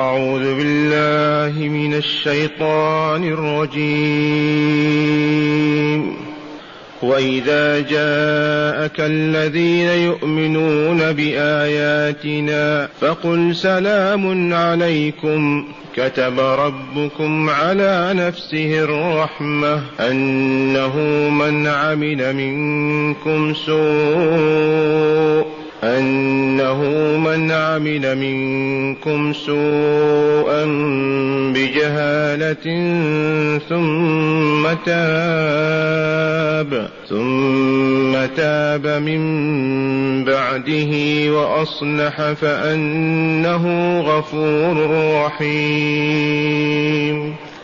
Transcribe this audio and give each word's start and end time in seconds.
أعوذ 0.00 0.54
بالله 0.54 1.68
من 1.68 1.94
الشيطان 1.94 3.24
الرجيم. 3.24 3.90
وإذا 7.02 7.80
جاءك 7.80 9.00
الذين 9.00 9.86
يؤمنون 9.86 11.12
بآياتنا 11.12 12.88
فقل 13.00 13.56
سلام 13.56 14.54
عليكم. 14.54 15.64
كتب 15.96 16.40
ربكم 16.40 17.50
على 17.50 18.10
نفسه 18.14 18.84
الرحمة 18.84 19.82
أنه 20.00 20.96
من 21.30 21.66
عمل 21.66 22.36
منكم 22.36 23.54
سوء. 23.54 25.49
أنه 25.84 26.82
من 27.18 27.50
عمل 27.50 28.18
منكم 28.18 29.32
سوءا 29.32 30.64
بجهالة 31.54 32.64
ثم 33.68 34.74
تاب 34.86 36.88
ثم 37.08 38.26
تاب 38.36 38.86
من 38.86 39.20
بعده 40.24 40.92
وأصلح 41.32 42.32
فأنه 42.32 43.64
غفور 44.00 44.76
رحيم. 45.24 46.70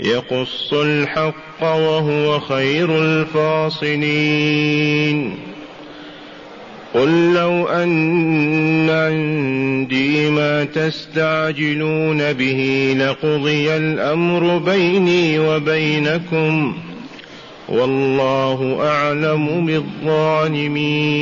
يقص 0.00 0.72
الحق 0.72 1.62
وهو 1.62 2.40
خير 2.40 3.02
الفاصلين. 3.02 4.14
قل 6.94 7.34
لو 7.34 7.68
أن 7.68 8.90
عندي 8.90 10.30
ما 10.30 10.64
تستعجلون 10.64 12.32
به 12.32 12.94
لقضي 12.98 13.76
الأمر 13.76 14.58
بيني 14.58 15.38
وبينكم. 15.38 16.74
والله 17.68 18.78
أعلم 18.88 19.66
بالظالمين. 19.66 21.14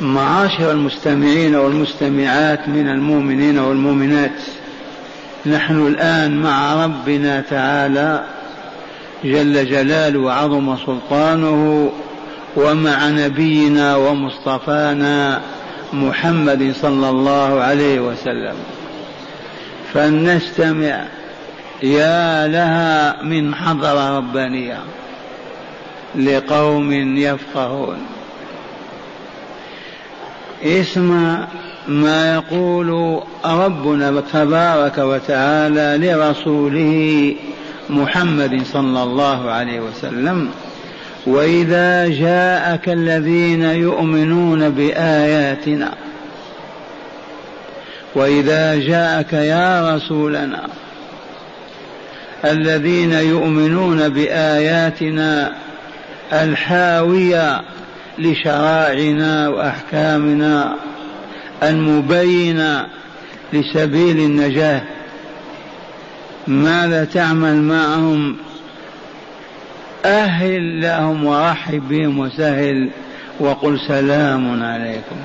معاشر 0.00 0.70
المستمعين 0.72 1.54
والمستمعات 1.54 2.68
من 2.68 2.88
المؤمنين 2.88 3.58
والمؤمنات 3.58 4.42
نحن 5.46 5.86
الآن 5.86 6.42
مع 6.42 6.84
ربنا 6.84 7.40
تعالى 7.40 8.24
جل 9.24 9.66
جلاله 9.66 10.18
وعظم 10.18 10.76
سلطانه 10.76 11.92
ومع 12.56 13.08
نبينا 13.08 13.96
ومصطفانا 13.96 15.40
محمد 15.92 16.74
صلى 16.82 17.10
الله 17.10 17.60
عليه 17.60 18.00
وسلم. 18.00 18.54
فلنستمع 19.94 21.04
يا 21.82 22.48
لها 22.48 23.22
من 23.22 23.54
حضرة 23.54 24.16
ربانية 24.18 24.78
لقوم 26.16 26.92
يفقهون. 27.16 28.15
اسمع 30.64 31.46
ما 31.88 32.34
يقول 32.34 33.20
ربنا 33.44 34.22
تبارك 34.32 34.98
وتعالى 34.98 36.08
لرسوله 36.08 37.34
محمد 37.90 38.62
صلى 38.72 39.02
الله 39.02 39.50
عليه 39.50 39.80
وسلم 39.80 40.48
وإذا 41.26 42.08
جاءك 42.08 42.88
الذين 42.88 43.62
يؤمنون 43.62 44.70
بآياتنا 44.70 45.90
وإذا 48.14 48.74
جاءك 48.74 49.32
يا 49.32 49.96
رسولنا 49.96 50.66
الذين 52.44 53.12
يؤمنون 53.12 54.08
بآياتنا 54.08 55.52
الحاوية 56.32 57.62
لشرائعنا 58.18 59.48
وأحكامنا 59.48 60.76
المبينة 61.62 62.86
لسبيل 63.52 64.18
النجاة. 64.18 64.82
ماذا 66.46 67.04
تعمل 67.04 67.62
معهم؟ 67.62 68.36
أهل 70.04 70.80
لهم 70.80 71.24
ورحب 71.24 71.88
بهم 71.88 72.18
وسهل 72.18 72.90
وقل 73.40 73.80
سلام 73.88 74.62
عليكم. 74.62 75.16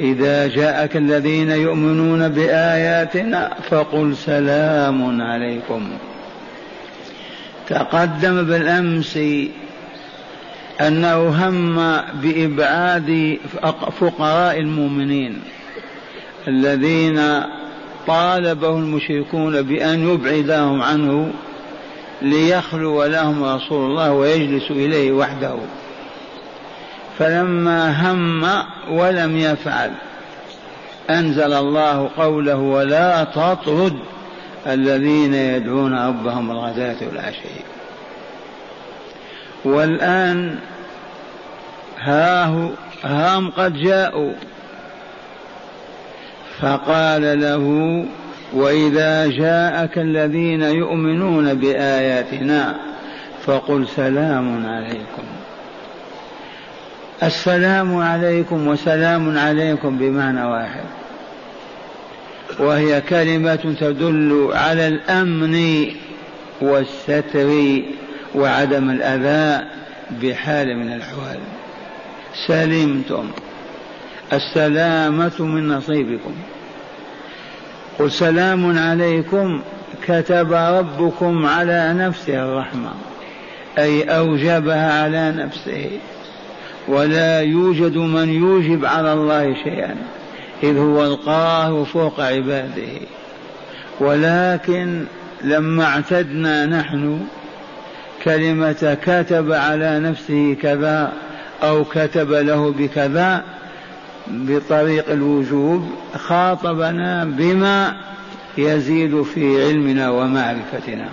إذا 0.00 0.46
جاءك 0.46 0.96
الذين 0.96 1.50
يؤمنون 1.50 2.28
بآياتنا 2.28 3.54
فقل 3.70 4.16
سلام 4.16 5.22
عليكم. 5.22 5.88
تقدم 7.68 8.42
بالأمس 8.42 9.18
أنه 10.80 11.46
هم 11.46 11.76
بإبعاد 12.22 13.38
فقراء 14.00 14.58
المؤمنين 14.58 15.42
الذين 16.48 17.42
طالبه 18.06 18.78
المشركون 18.78 19.62
بأن 19.62 20.08
يبعدهم 20.08 20.82
عنه 20.82 21.32
ليخلو 22.22 23.04
لهم 23.04 23.44
رسول 23.44 23.90
الله 23.90 24.12
ويجلس 24.12 24.70
إليه 24.70 25.12
وحده. 25.12 25.54
فلما 27.18 28.10
هم 28.10 28.44
ولم 28.90 29.36
يفعل 29.36 29.90
أنزل 31.10 31.52
الله 31.52 32.10
قوله 32.16 32.56
ولا 32.56 33.24
تطرد 33.24 33.98
الذين 34.66 35.34
يدعون 35.34 35.94
ربهم 35.94 36.50
الغداة 36.50 36.96
والعشي 37.08 37.48
والآن 39.64 40.58
ها 41.98 42.44
هم 43.04 43.50
قد 43.50 43.74
جاءوا. 43.74 44.32
فقال 46.60 47.40
له 47.40 47.64
وإذا 48.52 49.26
جاءك 49.26 49.98
الذين 49.98 50.62
يؤمنون 50.62 51.54
بآياتنا 51.54 52.76
فقل 53.44 53.88
سلام 53.88 54.66
عليكم. 54.66 55.22
السلام 57.22 57.96
عليكم 57.96 58.66
وسلام 58.68 59.38
عليكم 59.38 59.98
بمعنى 59.98 60.44
واحد. 60.44 60.84
وهي 62.58 63.00
كلمة 63.00 63.74
تدل 63.80 64.50
على 64.52 64.88
الأمن 64.88 65.86
والستر 66.60 67.82
وعدم 68.34 68.90
الاذى 68.90 69.64
بحال 70.22 70.76
من 70.76 70.92
الأحوال. 70.92 71.38
سلمتم 72.46 73.30
السلامة 74.32 75.32
من 75.40 75.68
نصيبكم. 75.68 76.34
قل 77.98 78.10
سلام 78.10 78.78
عليكم 78.78 79.60
كتب 80.06 80.52
ربكم 80.52 81.46
على 81.46 81.94
نفسه 81.96 82.44
الرحمة 82.44 82.90
أي 83.78 84.02
أوجبها 84.02 85.02
على 85.02 85.32
نفسه. 85.36 85.90
ولا 86.88 87.40
يوجد 87.40 87.96
من 87.96 88.28
يوجب 88.28 88.84
على 88.84 89.12
الله 89.12 89.54
شيئا 89.64 89.96
إذ 90.62 90.78
هو 90.78 91.04
القاهر 91.04 91.84
فوق 91.84 92.20
عباده. 92.20 92.92
ولكن 94.00 95.04
لما 95.44 95.84
اعتدنا 95.84 96.66
نحن 96.66 97.20
كلمة 98.24 98.98
كتب 99.02 99.52
على 99.52 99.98
نفسه 99.98 100.56
كذا 100.62 101.12
أو 101.62 101.84
كتب 101.84 102.32
له 102.32 102.72
بكذا 102.72 103.44
بطريق 104.28 105.10
الوجوب 105.10 105.90
خاطبنا 106.16 107.24
بما 107.24 107.94
يزيد 108.58 109.22
في 109.22 109.64
علمنا 109.64 110.10
ومعرفتنا. 110.10 111.08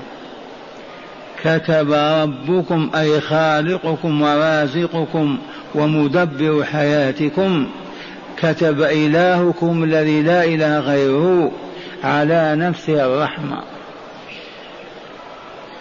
كتب 1.44 1.92
ربكم 1.92 2.90
أي 2.96 3.22
خالقكم 3.22 4.22
ورازقكم 4.22 5.38
ومدبر 5.76 6.64
حياتكم. 6.64 7.68
كتب 8.38 8.82
إلهكم 8.82 9.84
الذي 9.84 10.22
لا 10.22 10.44
إله 10.44 10.80
غيره 10.80 11.52
على 12.04 12.56
نفسه 12.56 13.06
الرحمة. 13.06 13.79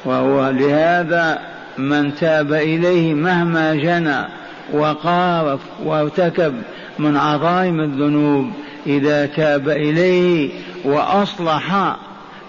وهو 0.04 0.50
لهذا 0.50 1.38
من 1.78 2.14
تاب 2.14 2.52
إليه 2.52 3.14
مهما 3.14 3.74
جنى 3.74 4.24
وقارف 4.72 5.60
وارتكب 5.84 6.54
من 6.98 7.16
عظائم 7.16 7.80
الذنوب 7.80 8.50
إذا 8.86 9.26
تاب 9.26 9.68
إليه 9.68 10.50
وأصلح 10.84 11.96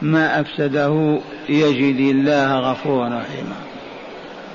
ما 0.02 0.40
أفسده 0.40 1.20
يجد 1.50 2.00
الله 2.00 2.60
غفورا 2.60 3.08
رحيما. 3.08 3.56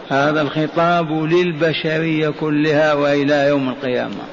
هذا 0.08 0.42
الخطاب 0.42 1.12
للبشرية 1.12 2.28
كلها 2.28 2.94
وإلى 2.94 3.48
يوم 3.48 3.68
القيامة. 3.68 4.24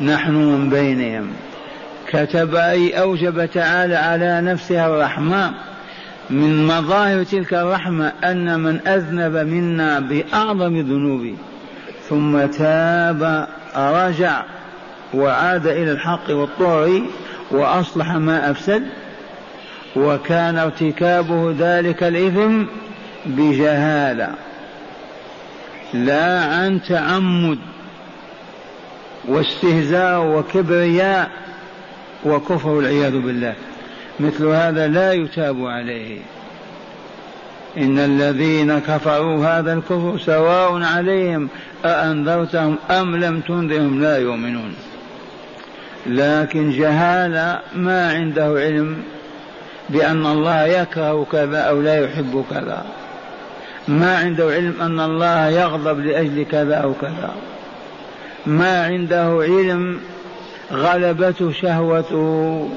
نحن 0.00 0.32
من 0.32 0.70
بينهم. 0.70 1.30
كتب 2.08 2.54
أي 2.54 3.00
أوجب 3.00 3.46
تعالى 3.46 3.96
على 3.96 4.40
نفسها 4.40 4.86
الرحمة 4.86 5.54
من 6.30 6.66
مظاهر 6.66 7.24
تلك 7.24 7.54
الرحمة 7.54 8.12
أن 8.24 8.60
من 8.60 8.88
أذنب 8.88 9.36
منا 9.36 10.00
بأعظم 10.00 10.76
الذنوب 10.76 11.34
ثم 12.08 12.46
تاب 12.46 13.48
رجع 13.76 14.42
وعاد 15.14 15.66
إلى 15.66 15.92
الحق 15.92 16.30
والطهر 16.30 17.02
وأصلح 17.50 18.12
ما 18.12 18.50
أفسد 18.50 18.82
وكان 19.96 20.58
ارتكابه 20.58 21.54
ذلك 21.58 22.02
الإثم 22.02 22.64
بجهالة. 23.26 24.34
لا 25.94 26.44
عن 26.44 26.80
تعمد 26.88 27.58
واستهزاء 29.28 30.26
وكبرياء 30.26 31.30
وكفر 32.24 32.68
والعياذ 32.68 33.12
بالله. 33.12 33.54
مثل 34.20 34.46
هذا 34.46 34.86
لا 34.86 35.12
يتاب 35.12 35.66
عليه. 35.66 36.18
إن 37.78 37.98
الذين 37.98 38.78
كفروا 38.78 39.46
هذا 39.46 39.72
الكفر 39.72 40.18
سواء 40.18 40.82
عليهم 40.82 41.48
أأنذرتهم 41.84 42.76
أم 42.90 43.16
لم 43.16 43.40
تنذرهم 43.40 44.02
لا 44.02 44.18
يؤمنون. 44.18 44.74
لكن 46.06 46.70
جهالة 46.70 47.60
ما 47.74 48.12
عنده 48.12 48.44
علم 48.44 48.96
بأن 49.88 50.26
الله 50.26 50.64
يكره 50.64 51.26
كذا 51.32 51.58
أو 51.58 51.80
لا 51.80 52.00
يحب 52.00 52.44
كذا. 52.50 52.84
ما 53.88 54.18
عنده 54.18 54.44
علم 54.44 54.74
أن 54.80 55.00
الله 55.00 55.48
يغضب 55.48 56.00
لأجل 56.00 56.46
كذا 56.50 56.74
أو 56.74 56.94
كذا. 56.94 57.34
ما 58.46 58.84
عنده 58.84 59.38
علم 59.42 60.00
غلبته 60.72 61.52
شهوته 61.52 62.68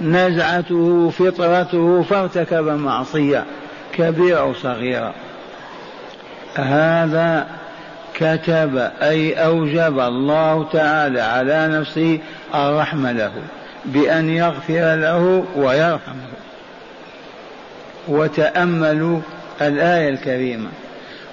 نزعته 0.00 1.10
فطرته 1.10 2.02
فارتكب 2.02 2.64
معصية 2.64 3.44
كبيرة 3.92 4.38
أو 4.38 4.54
صغيرة. 4.54 5.14
هذا 6.54 7.46
كتب 8.14 8.90
أي 9.02 9.34
أوجب 9.34 9.98
الله 9.98 10.68
تعالى 10.72 11.20
على 11.20 11.68
نفسه 11.68 12.18
الرحمة 12.54 13.12
له 13.12 13.32
بأن 13.84 14.30
يغفر 14.30 14.94
له 14.94 15.44
ويرحمه. 15.56 16.30
وتأملوا 18.08 19.20
الآية 19.60 20.08
الكريمة. 20.08 20.68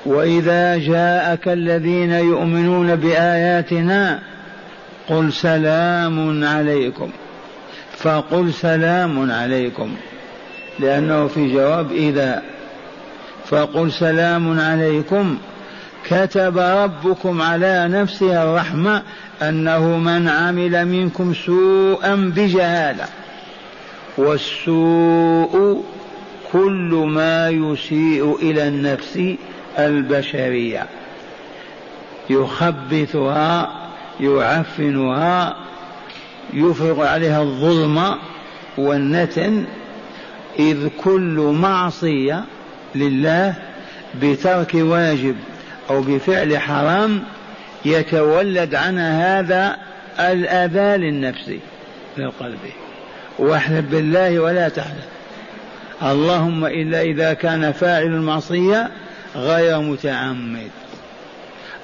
وإذا 0.05 0.77
جاءك 0.77 1.47
الذين 1.47 2.11
يؤمنون 2.11 2.95
بآياتنا 2.95 4.19
قل 5.09 5.33
سلام 5.33 6.43
عليكم. 6.43 7.11
فقل 7.97 8.53
سلام 8.53 9.31
عليكم 9.31 9.95
لأنه 10.79 11.27
في 11.27 11.53
جواب 11.53 11.91
إذا. 11.91 12.41
فقل 13.45 13.91
سلام 13.91 14.59
عليكم 14.59 15.37
كتب 16.05 16.57
ربكم 16.57 17.41
على 17.41 17.87
نفسه 17.87 18.43
الرحمة 18.43 19.03
أنه 19.41 19.97
من 19.97 20.27
عمل 20.27 20.85
منكم 20.85 21.33
سوءا 21.33 22.15
بجهالة 22.15 23.05
والسوء 24.17 25.83
كل 26.51 27.05
ما 27.07 27.49
يسيء 27.49 28.37
إلى 28.41 28.67
النفس 28.67 29.19
البشرية. 29.79 30.85
يخبثها 32.29 33.71
يعفنها 34.19 35.66
يفرغ 36.53 37.05
عليها 37.05 37.41
الظلم 37.41 38.15
والنتن 38.77 39.65
إذ 40.59 40.87
كل 41.03 41.55
معصية 41.61 42.43
لله 42.95 43.53
بترك 44.21 44.71
واجب 44.73 45.35
أو 45.89 46.01
بفعل 46.01 46.57
حرام 46.57 47.23
يتولد 47.85 48.75
عنها 48.75 49.39
هذا 49.39 49.77
الأذى 50.19 50.97
للنفس 50.97 51.51
للقلب 52.17 52.59
واحلف 53.39 53.85
بالله 53.85 54.39
ولا 54.39 54.69
تحلف. 54.69 55.07
اللهم 56.03 56.65
إلا 56.65 57.01
إذا 57.01 57.33
كان 57.33 57.71
فاعل 57.71 58.05
المعصية 58.05 58.89
غير 59.35 59.79
متعمد 59.81 60.71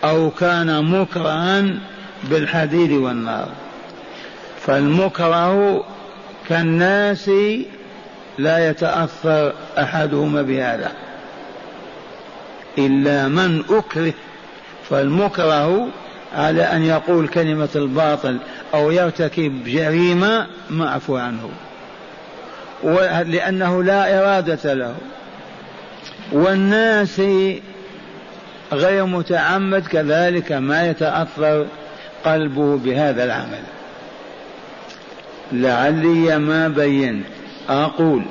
أو 0.04 0.30
كان 0.30 0.86
مكرها 0.86 1.63
بالحديد 2.24 2.92
والنار. 2.92 3.50
فالمكره 4.65 5.83
كالناس 6.50 7.31
لا 8.38 8.69
يتأثر 8.69 9.54
أحدهما 9.77 10.42
بهذا. 10.42 10.92
إلا 12.77 13.27
من 13.27 13.63
أكره 13.69 14.13
فالمكره 14.89 15.88
على 16.36 16.64
أن 16.64 16.83
يقول 16.83 17.28
كلمة 17.28 17.69
الباطل 17.76 18.38
أو 18.73 18.92
يرتكب 18.92 19.64
جريمة 19.64 20.47
معفو 20.69 21.18
عنه. 21.18 21.49
لأنه 23.23 23.83
لا 23.83 24.19
إرادة 24.19 24.73
له. 24.73 24.95
والناس 26.31 27.21
غير 28.73 29.06
متعمد 29.06 29.88
كذلك 29.88 30.52
ما 30.52 30.88
يتأثر 30.88 31.66
قلبه 32.26 32.78
بهذا 32.78 33.23
العمل. 33.23 33.64
لعلي 35.52 36.40
ما 36.40 36.68
بينت. 36.68 37.26
أقول 37.69 38.23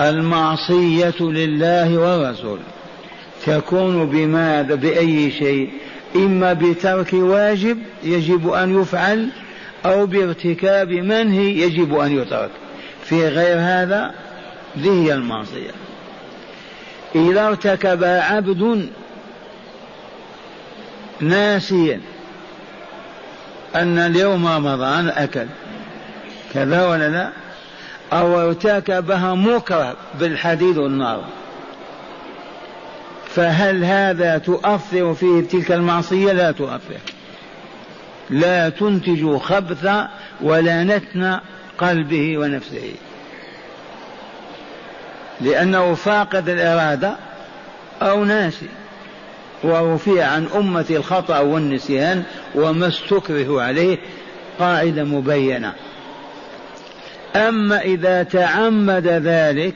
المعصية 0.00 1.20
لله 1.20 1.98
والرسول 1.98 2.58
تكون 3.46 4.06
بماذا 4.06 4.74
بأي 4.74 5.30
شيء؟ 5.30 5.70
إما 6.16 6.52
بترك 6.52 7.12
واجب 7.12 7.78
يجب 8.04 8.50
أن 8.50 8.80
يفعل 8.80 9.28
أو 9.86 10.06
بارتكاب 10.06 10.90
منهي 10.90 11.60
يجب 11.60 11.94
أن 11.94 12.18
يترك. 12.18 12.50
في 13.04 13.28
غير 13.28 13.56
هذا 13.60 14.14
ذي 14.78 14.90
هي 14.90 15.14
المعصية. 15.14 15.70
إذا 17.14 17.46
ارتكب 17.46 18.04
عبد 18.04 18.88
ناسيا 21.20 22.00
أن 23.74 23.98
اليوم 23.98 24.46
رمضان 24.46 25.08
أكل. 25.08 25.46
كذا 26.54 26.86
ولا 26.86 27.08
لا؟ 27.08 27.30
أو 28.12 28.40
ارتكبها 28.40 29.34
مكره 29.34 29.96
بالحديد 30.20 30.78
والنار. 30.78 31.24
فهل 33.28 33.84
هذا 33.84 34.38
تؤثر 34.38 35.14
فيه 35.14 35.40
تلك 35.40 35.72
المعصية؟ 35.72 36.32
لا 36.32 36.52
تؤثر. 36.52 36.98
لا 38.30 38.68
تنتج 38.68 39.36
خبث 39.36 39.88
ولا 40.40 40.84
نتن 40.84 41.38
قلبه 41.78 42.38
ونفسه. 42.38 42.94
لأنه 45.40 45.94
فاقد 45.94 46.48
الإرادة 46.48 47.16
أو 48.02 48.24
ناسي. 48.24 48.68
ورفع 49.62 50.24
عن 50.24 50.46
أمة 50.56 50.86
الخطأ 50.90 51.38
والنسيان 51.38 52.22
وما 52.54 52.88
استكره 52.88 53.62
عليه 53.62 53.98
قاعدة 54.58 55.04
مبينة. 55.04 55.72
أما 57.36 57.80
إذا 57.80 58.22
تعمد 58.22 59.06
ذلك 59.06 59.74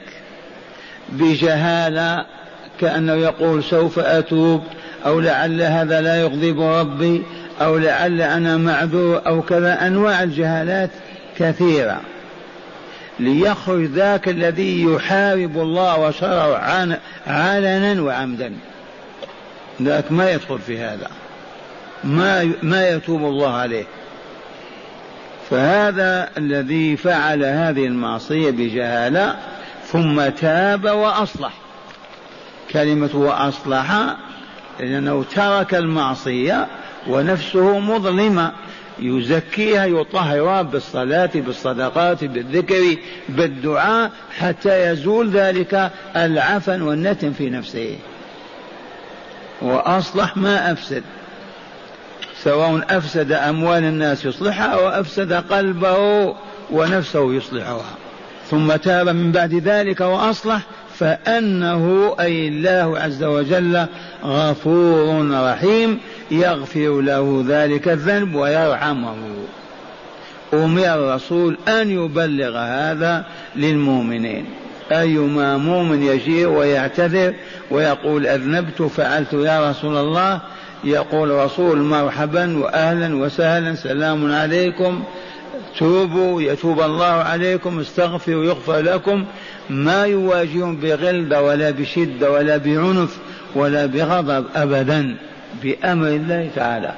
بجهالة 1.09 2.25
كأنه 2.81 3.13
يقول 3.13 3.63
سوف 3.63 3.99
أتوب 3.99 4.63
أو 5.05 5.19
لعل 5.19 5.61
هذا 5.61 6.01
لا 6.01 6.21
يغضب 6.21 6.61
ربي 6.61 7.23
أو 7.61 7.77
لعل 7.77 8.21
أنا 8.21 8.57
معذور 8.57 9.21
أو 9.27 9.41
كذا 9.41 9.87
أنواع 9.87 10.23
الجهالات 10.23 10.89
كثيرة. 11.37 12.01
ليخرج 13.19 13.85
ذاك 13.85 14.29
الذي 14.29 14.83
يحارب 14.83 15.57
الله 15.57 15.99
وشرعه 15.99 16.99
علنا 17.27 18.01
وعمدا. 18.01 18.53
ذاك 19.81 20.11
ما 20.11 20.31
يدخل 20.31 20.59
في 20.59 20.79
هذا. 20.79 21.07
ما 22.03 22.53
ما 22.63 22.89
يتوب 22.89 23.21
الله 23.21 23.53
عليه. 23.53 23.85
فهذا 25.49 26.29
الذي 26.37 26.97
فعل 26.97 27.43
هذه 27.43 27.85
المعصية 27.85 28.51
بجهالة 28.51 29.35
ثم 29.85 30.29
تاب 30.29 30.85
وأصلح. 30.85 31.53
كلمة 32.71 33.09
وأصلح 33.13 34.15
لأنه 34.79 35.23
ترك 35.35 35.75
المعصية 35.75 36.67
ونفسه 37.07 37.79
مظلمة. 37.79 38.51
يزكيها 39.01 39.85
يطهرها 39.85 40.61
بالصلاة 40.61 41.29
بالصدقات 41.35 42.23
بالذكر 42.23 42.97
بالدعاء 43.29 44.11
حتى 44.39 44.91
يزول 44.91 45.29
ذلك 45.29 45.91
العفن 46.15 46.81
والنتن 46.81 47.31
في 47.31 47.49
نفسه. 47.49 47.95
وأصلح 49.61 50.37
ما 50.37 50.71
أفسد. 50.71 51.03
سواء 52.43 52.85
أفسد 52.89 53.31
أموال 53.31 53.83
الناس 53.83 54.25
يصلحها 54.25 54.65
أو 54.65 54.87
أفسد 54.89 55.33
قلبه 55.33 56.35
ونفسه 56.71 57.33
يصلحها. 57.33 57.85
ثم 58.49 58.75
تاب 58.75 59.09
من 59.09 59.31
بعد 59.31 59.53
ذلك 59.53 60.01
وأصلح 60.01 60.61
فأنه 60.99 62.15
أي 62.19 62.47
الله 62.47 62.99
عز 62.99 63.23
وجل 63.23 63.85
غفور 64.23 65.29
رحيم 65.31 65.99
يغفر 66.31 67.01
له 67.01 67.45
ذلك 67.47 67.87
الذنب 67.87 68.35
ويرحمه. 68.35 69.17
أمر 70.53 70.85
الرسول 70.85 71.57
أن 71.67 71.89
يبلغ 71.89 72.57
هذا 72.57 73.25
للمؤمنين. 73.55 74.45
أيما 74.91 75.57
مؤمن 75.57 76.03
يجيء 76.03 76.47
ويعتذر 76.47 77.33
ويقول 77.71 78.27
أذنبت 78.27 78.81
فعلت 78.81 79.33
يا 79.33 79.69
رسول 79.69 79.97
الله 79.97 80.41
يقول 80.83 81.29
رسول 81.29 81.77
مرحبا 81.77 82.57
وأهلا 82.57 83.15
وسهلا 83.15 83.75
سلام 83.75 84.33
عليكم 84.33 85.03
توبوا 85.79 86.41
يتوب 86.41 86.81
الله 86.81 87.05
عليكم 87.05 87.79
استغفروا 87.79 88.45
يغفر 88.45 88.77
لكم. 88.77 89.25
ما 89.69 90.05
يواجههم 90.05 90.75
بغلظة 90.75 91.41
ولا 91.41 91.71
بشدة 91.71 92.31
ولا 92.31 92.57
بعنف 92.57 93.17
ولا 93.55 93.85
بغضب 93.85 94.45
أبدا 94.55 95.15
بأمر 95.63 96.07
الله 96.07 96.49
تعالى. 96.55 96.93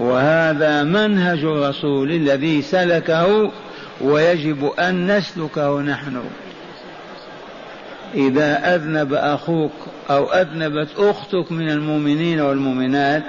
وهذا 0.00 0.82
منهج 0.82 1.38
الرسول 1.38 2.10
الذي 2.10 2.62
سلكه 2.62 3.50
ويجب 4.00 4.64
أن 4.78 5.16
نسلكه 5.16 5.80
نحن 5.80 6.20
إذا 8.14 8.74
أذنب 8.74 9.14
أخوك 9.14 9.72
أو 10.10 10.32
أذنبت 10.32 10.88
أختك 10.98 11.52
من 11.52 11.70
المؤمنين 11.70 12.40
والمؤمنات 12.40 13.22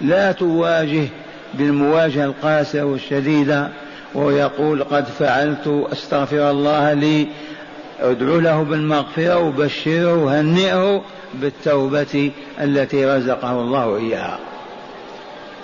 لا 0.00 0.32
تواجه 0.32 1.08
بالمواجهة 1.54 2.24
القاسية 2.24 2.82
والشديدة 2.82 3.68
ويقول 4.14 4.84
قد 4.84 5.04
فعلت 5.04 5.86
أستغفر 5.92 6.50
الله 6.50 6.92
لي 6.92 7.28
أدعو 8.00 8.40
له 8.40 8.62
بالمغفرة 8.62 9.38
وبشره 9.38 10.14
وهنئه 10.14 11.02
بالتوبة 11.34 12.30
التي 12.60 13.06
رزقه 13.06 13.60
الله 13.60 13.96
إياها. 13.96 14.38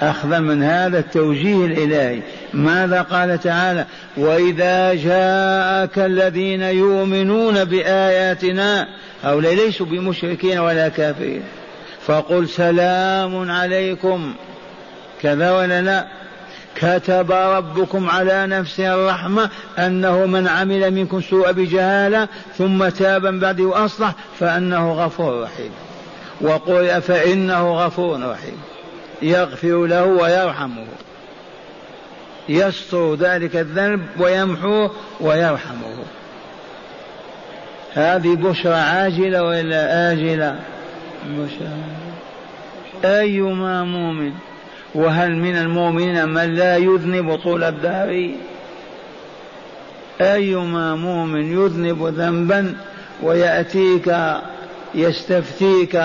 أخذا 0.00 0.38
من 0.38 0.62
هذا 0.62 0.99
التوجيه 0.99 1.67
الإلهي. 1.67 2.21
ماذا 2.55 3.03
قال 3.03 3.41
تعالى؟ 3.41 3.85
وإذا 4.17 4.95
جاءك 4.95 5.99
الذين 5.99 6.62
يؤمنون 6.62 7.65
بآياتنا 7.65 8.88
هؤلاء 9.23 9.55
ليسوا 9.55 9.87
بمشركين 9.87 10.59
ولا 10.59 10.88
كافرين. 10.88 11.43
فقل 12.07 12.49
سلام 12.49 13.50
عليكم. 13.50 14.35
كذا 15.23 15.50
ولا 15.53 15.83
لا؟ 15.83 16.07
كتب 16.75 17.33
ربكم 17.33 18.11
على 18.11 18.47
نفسه 18.47 18.95
الرحمة 18.95 19.50
أنه 19.79 20.26
من 20.26 20.49
عمل 20.49 20.91
منكم 20.91 21.21
سوء 21.21 21.53
بجهالة 21.53 22.29
ثم 22.59 22.88
تاب 22.88 23.26
من 23.26 23.41
بعده 23.41 23.65
وأصلح 23.65 24.12
فأنه 24.41 24.93
غفور 24.93 25.43
رحيم. 25.43 25.71
وقل 26.41 27.03
فإنه 27.03 27.87
غفور 27.87 28.31
رحيم. 28.31 28.75
يغفر 29.23 29.87
له 29.87 30.05
ويرحمه. 30.05 30.87
يستر 32.49 33.15
ذلك 33.15 33.57
الذنب 33.57 34.07
ويمحوه 34.19 34.91
ويرحمه. 35.21 35.97
هذه 37.95 38.35
بشرى 38.35 38.75
عاجلة 38.75 39.43
ولا 39.43 40.13
آجلة؟ 40.13 40.61
بشرى. 41.29 41.83
أيما 43.05 43.85
مؤمن 43.85 44.33
وهل 44.95 45.37
من 45.37 45.57
المؤمنين 45.57 46.29
من 46.29 46.55
لا 46.55 46.77
يذنب 46.77 47.37
طول 47.37 47.65
الدهر؟ 47.65 48.31
أيما 50.21 50.95
مؤمن 50.95 51.53
يذنب 51.53 52.07
ذنبا 52.07 52.75
ويأتيك 53.23 54.17
يستفتيك 54.95 55.97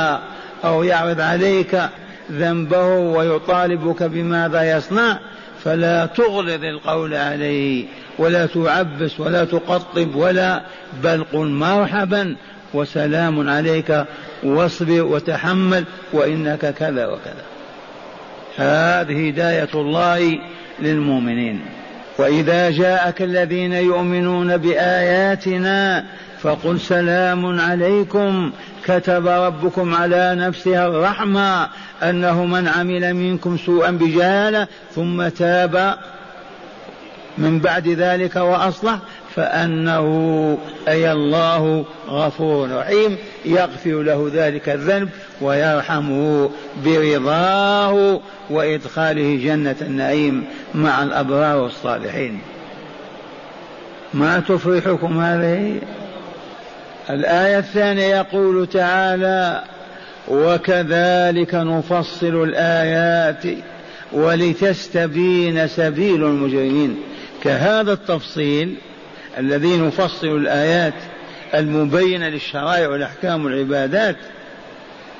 أو 0.63 0.83
يعرض 0.83 1.21
عليك 1.21 1.81
ذنبه 2.31 2.85
ويطالبك 2.95 4.03
بماذا 4.03 4.77
يصنع 4.77 5.19
فلا 5.63 6.05
تغلظ 6.05 6.63
القول 6.63 7.13
عليه 7.13 7.85
ولا 8.17 8.45
تعبس 8.45 9.19
ولا 9.19 9.45
تقطب 9.45 10.15
ولا 10.15 10.61
بل 11.03 11.23
قل 11.23 11.47
مرحبا 11.47 12.35
وسلام 12.73 13.49
عليك 13.49 14.05
واصبر 14.43 15.03
وتحمل 15.03 15.83
وإنك 16.13 16.73
كذا 16.73 17.07
وكذا. 17.07 17.43
هذه 18.57 19.27
هداية 19.29 19.69
الله 19.73 20.39
للمؤمنين. 20.79 21.61
وإذا 22.17 22.69
جاءك 22.69 23.21
الذين 23.21 23.73
يؤمنون 23.73 24.57
بآياتنا 24.57 26.05
فقل 26.43 26.79
سلام 26.79 27.59
عليكم. 27.59 28.51
كتب 28.85 29.27
ربكم 29.27 29.95
على 29.95 30.35
نفسه 30.35 30.87
الرحمة 30.87 31.69
أنه 32.03 32.45
من 32.45 32.67
عمل 32.67 33.13
منكم 33.13 33.57
سوءا 33.57 33.91
بجهالة 33.91 34.67
ثم 34.95 35.27
تاب 35.27 35.95
من 37.37 37.59
بعد 37.59 37.87
ذلك 37.87 38.35
وأصلح 38.35 38.97
فأنه 39.35 40.57
أي 40.87 41.11
الله 41.11 41.85
غفور 42.09 42.77
رحيم. 42.77 43.17
يغفر 43.45 44.01
له 44.01 44.31
ذلك 44.33 44.69
الذنب 44.69 45.09
ويرحمه 45.41 46.49
برضاه 46.85 48.19
وإدخاله 48.49 49.39
جنة 49.43 49.75
النعيم 49.81 50.45
مع 50.75 51.03
الأبرار 51.03 51.57
والصالحين 51.57 52.39
ما 54.13 54.39
تفرحكم 54.39 55.19
هذه؟ 55.19 55.79
الآية 57.09 57.59
الثانية 57.59 58.15
يقول 58.15 58.67
تعالى 58.67 59.63
وكذلك 60.27 61.55
نفصل 61.55 62.43
الآيات 62.43 63.43
ولتستبين 64.11 65.67
سبيل 65.67 66.23
المجرمين. 66.23 66.97
كهذا 67.43 67.93
التفصيل 67.93 68.75
الذي 69.37 69.77
نفصل 69.77 70.27
الآيات 70.27 70.93
المبينة 71.53 72.29
للشرائع 72.29 72.87
والأحكام 72.87 73.45
والعبادات 73.45 74.15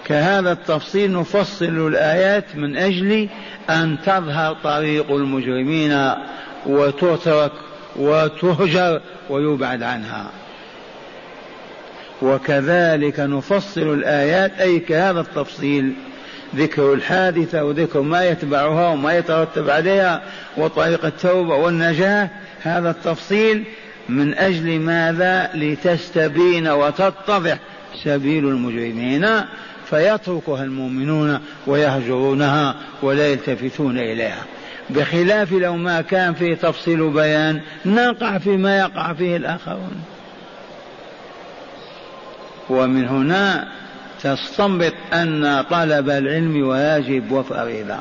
كهذا 0.05 0.51
التفصيل 0.51 1.11
نفصل 1.13 1.87
الآيات 1.87 2.55
من 2.55 2.77
أجل 2.77 3.29
أن 3.69 3.97
تظهر 4.05 4.57
طريق 4.63 5.11
المجرمين 5.11 6.11
وتترك 6.65 7.51
وتهجر 7.95 9.01
ويبعد 9.29 9.83
عنها. 9.83 10.40
وكذلك 12.21 13.19
نفصل 13.19 13.93
الآيات 13.93 14.51
أي 14.59 14.79
كهذا 14.79 15.19
التفصيل 15.19 15.93
ذكر 16.55 16.93
الحادثة 16.93 17.63
وذكر 17.63 18.01
ما 18.01 18.25
يتبعها 18.25 18.87
وما 18.87 19.17
يترتب 19.17 19.69
عليها 19.69 20.21
وطريق 20.57 21.05
التوبة 21.05 21.55
والنجاة 21.55 22.29
هذا 22.61 22.89
التفصيل 22.89 23.63
من 24.09 24.33
أجل 24.33 24.79
ماذا؟ 24.79 25.49
لتستبين 25.53 26.67
وتتضح 26.67 27.57
سبيل 28.03 28.47
المجرمين 28.47 29.27
فيتركها 29.85 30.63
المؤمنون 30.63 31.39
ويهجرونها 31.67 32.75
ولا 33.01 33.27
يلتفتون 33.27 33.97
إليها. 33.97 34.43
بخلاف 34.89 35.51
لو 35.51 35.75
ما 35.75 36.01
كان 36.01 36.33
فيه 36.33 36.55
تفصيل 36.55 37.09
بيان 37.09 37.61
نقع 37.85 38.37
فيما 38.37 38.77
يقع 38.77 39.13
فيه 39.13 39.37
الآخرون. 39.37 40.01
ومن 42.71 43.07
هنا 43.07 43.67
تستنبط 44.23 44.93
أن 45.13 45.63
طلب 45.69 46.09
العلم 46.09 46.67
واجب 46.67 47.31
وفريضة 47.31 47.97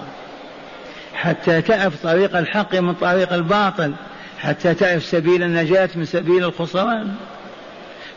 حتى 1.15 1.63
تعرف 1.63 2.03
طريق 2.03 2.37
الحق 2.37 2.75
من 2.75 2.95
طريق 2.95 3.33
الباطل 3.33 3.93
حتى 4.39 4.75
تعرف 4.75 5.05
سبيل 5.05 5.43
النجاة 5.43 5.89
من 5.95 6.05
سبيل 6.05 6.45
الخسران 6.45 7.15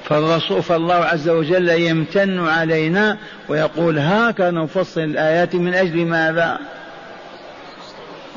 فالرسول 0.04 0.64
فالله 0.64 0.96
عز 0.96 1.30
وجل 1.30 1.70
يمتن 1.70 2.40
علينا 2.48 3.18
ويقول 3.50 4.00
هكذا 4.00 4.52
نفصل 4.52 5.02
الآيات 5.02 5.56
من 5.56 5.74
أجل 5.74 6.06
ماذا؟ 6.06 6.60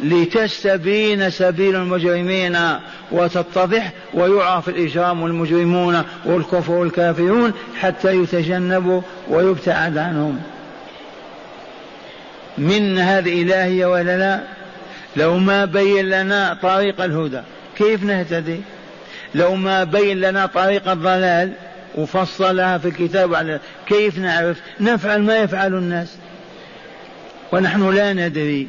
لتستبين 0.03 1.31
سبيل 1.31 1.77
المجرمين 1.77 2.59
وتتضح 3.13 3.93
ويعرف 4.15 4.69
الإجرام 4.69 5.23
والمجرمون 5.23 6.03
والكفر 6.25 6.73
والكافرون 6.73 7.53
حتى 7.81 8.17
يتجنبوا 8.17 9.01
ويبتعد 9.29 9.99
عنهم. 9.99 10.43
من 12.59 12.99
هذه 12.99 13.43
إلهية 13.43 13.87
ولا 13.87 14.19
لا؟ 14.19 14.41
لو 15.17 15.39
ما 15.39 15.65
بين 15.65 16.09
لنا 16.09 16.59
طريق 16.63 17.01
الهدى. 17.01 17.41
كيف 17.77 18.03
نهتدي؟ 18.03 18.61
لو 19.35 19.55
ما 19.55 19.85
بين 19.85 20.21
لنا 20.21 20.47
طريق 20.47 20.89
الضلال 20.89 21.53
وفصلها 21.95 22.79
في 22.79 22.89
الكتاب 22.89 23.35
على 23.35 23.61
كيف 23.87 24.19
نعرف؟ 24.19 24.61
نفعل 24.81 25.23
ما 25.23 25.37
يفعل 25.37 25.75
الناس. 25.75 26.17
ونحن 27.53 27.95
لا 27.95 28.13
ندري. 28.13 28.69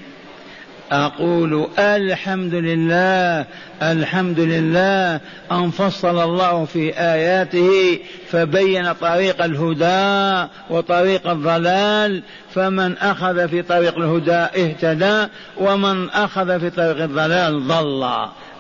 أقول 0.91 1.67
الحمد 1.79 2.53
لله 2.53 3.46
الحمد 3.82 4.39
لله 4.39 5.20
أن 5.51 5.72
فصل 5.72 6.24
الله 6.24 6.65
في 6.65 7.00
آياته 7.00 8.00
فبين 8.32 8.94
طريق 8.94 9.44
الهدى 9.44 10.48
وطريق 10.70 11.29
الضلال 11.29 12.24
فمن 12.56 12.98
أخذ 12.98 13.48
في 13.48 13.62
طريق 13.62 13.98
الهدى 13.98 14.32
اهتدى 14.32 15.27
ومن 15.58 16.10
أخذ 16.10 16.60
في 16.60 16.70
طريق 16.70 17.03
الضلال 17.03 17.67
ضل. 17.67 18.10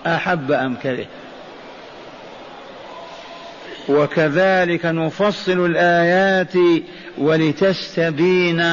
أحب 0.05 0.51
أم 0.51 0.75
كره. 0.75 1.05
وكذلك 3.89 4.85
نفصل 4.85 5.65
الآيات 5.65 6.53
ولتستبين 7.17 8.63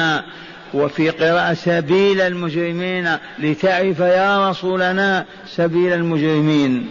وفي 0.75 1.09
قراءة 1.09 1.53
سبيل 1.53 2.21
المجرمين 2.21 3.17
لتعرف 3.39 3.99
يا 3.99 4.49
رسولنا 4.49 5.25
سبيل 5.47 5.93
المجرمين. 5.93 6.89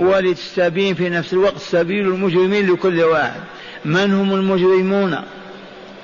ولتستبين 0.00 0.94
في 0.94 1.08
نفس 1.08 1.32
الوقت 1.32 1.58
سبيل 1.58 2.06
المجرمين 2.06 2.72
لكل 2.72 3.02
واحد. 3.02 3.40
من 3.84 4.14
هم 4.14 4.34
المجرمون؟ 4.34 5.18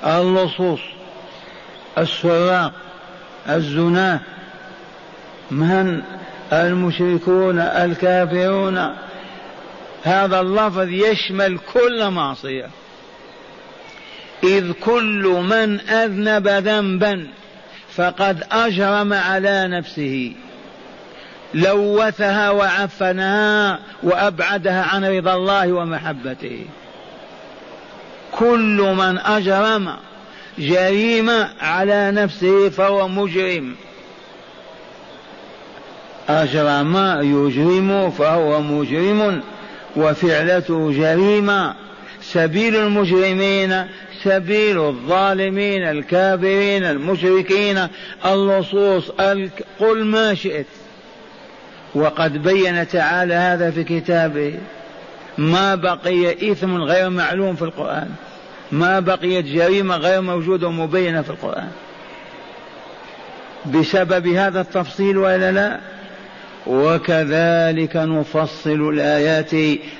اللصوص 0.05 0.79
السراق 1.97 2.73
الزناه 3.49 4.19
من 5.51 6.01
المشركون 6.53 7.59
الكافرون؟ 7.59 8.95
هذا 10.03 10.39
اللفظ 10.39 10.87
يشمل 10.89 11.59
كل 11.73 12.09
معصية. 12.09 12.69
إذ 14.43 14.71
كل 14.71 15.43
من 15.49 15.79
أذنب 15.79 16.47
ذنبا 16.47 17.27
فقد 17.95 18.43
أجرم 18.51 19.13
على 19.13 19.67
نفسه. 19.67 20.33
لوثها 21.53 22.49
وعفنها 22.49 23.79
وأبعدها 24.03 24.83
عن 24.83 25.05
رضا 25.05 25.33
الله 25.33 25.73
ومحبته. 25.73 26.65
كل 28.31 28.93
من 28.97 29.17
أجرم 29.17 29.95
جريمة 30.59 31.49
على 31.61 32.11
نفسه 32.11 32.69
فهو 32.69 33.07
مجرم. 33.07 33.75
أجرم 36.29 36.97
يجرم 37.21 38.11
فهو 38.11 38.61
مجرم 38.61 39.41
وفعلته 39.95 40.91
جريمة 40.91 41.80
سبيل 42.21 42.75
المجرمين 42.75 43.85
سبيل 44.23 44.79
الظالمين 44.79 45.83
الكافرين 45.83 46.83
المشركين 46.83 47.87
اللصوص 48.25 49.11
قل 49.79 50.03
ما 50.03 50.33
شئت. 50.33 50.65
وقد 51.95 52.43
بين 52.43 52.87
تعالى 52.87 53.33
هذا 53.33 53.71
في 53.71 53.83
كتابه. 53.83 54.53
ما 55.37 55.75
بقي 55.75 56.51
إثم 56.51 56.77
غير 56.77 57.09
معلوم 57.09 57.55
في 57.55 57.61
القرآن. 57.61 58.09
ما 58.71 58.99
بقيت 58.99 59.45
جريمة 59.45 59.97
غير 59.97 60.21
موجودة 60.21 60.67
ومبينة 60.67 61.21
في 61.21 61.29
القرآن. 61.29 61.71
بسبب 63.65 64.27
هذا 64.27 64.61
التفصيل 64.61 65.17
ولا 65.17 65.51
لا؟ 65.51 65.79
وكذلك 66.67 67.95
نفصل 67.95 68.89
الآيات 68.89 69.53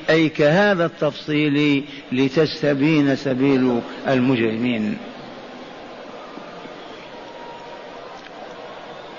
أي 0.10 0.30
كهذا 0.30 0.86
التفصيل 0.86 1.84
لتستبين 2.12 3.16
سبيل 3.16 3.80
المجرمين. 4.08 4.98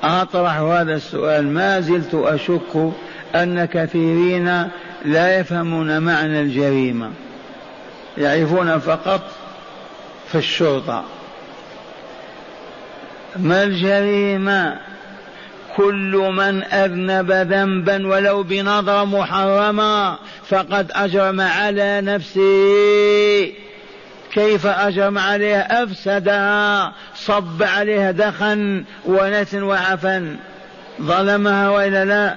أطرح 0.02 0.56
هذا 0.58 0.94
السؤال 0.94 1.48
ما 1.48 1.80
زلت 1.80 2.14
أشك 2.14 2.92
أن 3.34 3.64
كثيرين 3.64 4.68
لا 5.04 5.38
يفهمون 5.38 5.98
معنى 5.98 6.40
الجريمة. 6.40 7.10
يعرفون 8.18 8.78
فقط 8.78 9.22
في 10.28 10.38
الشرطة. 10.38 11.04
ما 13.36 13.62
الجريمة؟ 13.62 14.91
كل 15.76 16.32
من 16.36 16.62
أذنب 16.62 17.32
ذنبا 17.32 18.06
ولو 18.06 18.42
بنظرة 18.42 19.04
محرمة 19.04 20.18
فقد 20.48 20.90
أجرم 20.94 21.40
على 21.40 22.00
نفسه 22.00 23.52
كيف 24.32 24.66
أجرم 24.66 25.18
عليها 25.18 25.82
أفسدها 25.82 26.92
صب 27.14 27.62
عليها 27.62 28.10
دخن 28.10 28.84
ونتن 29.04 29.62
وعفن 29.62 30.36
ظلمها 31.02 31.68
وإلا 31.68 32.04
لا؟ 32.04 32.36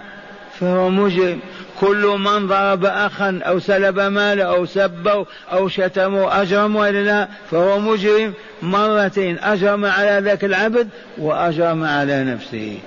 فهو 0.60 0.90
مجرم. 0.90 1.40
كل 1.80 2.16
من 2.20 2.48
ضرب 2.48 2.86
أخا 2.86 3.40
أو 3.44 3.60
سلب 3.60 4.00
ماله 4.00 4.44
أو 4.44 4.66
سبه 4.66 5.26
أو 5.52 5.68
شتمه 5.68 6.42
أجرم 6.42 6.76
وإلا 6.76 7.04
لا؟ 7.04 7.28
فهو 7.52 7.80
مجرم. 7.80 8.34
مرتين 8.62 9.40
أجرم 9.40 9.86
على 9.86 10.22
ذاك 10.24 10.46
العبد 10.46 10.90
وأجرم 11.18 11.84
على 11.84 12.24
نفسه. 12.24 12.80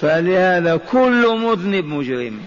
فلهذا 0.00 0.76
كل 0.76 1.38
مذنب 1.38 1.84
مجرم. 1.84 2.40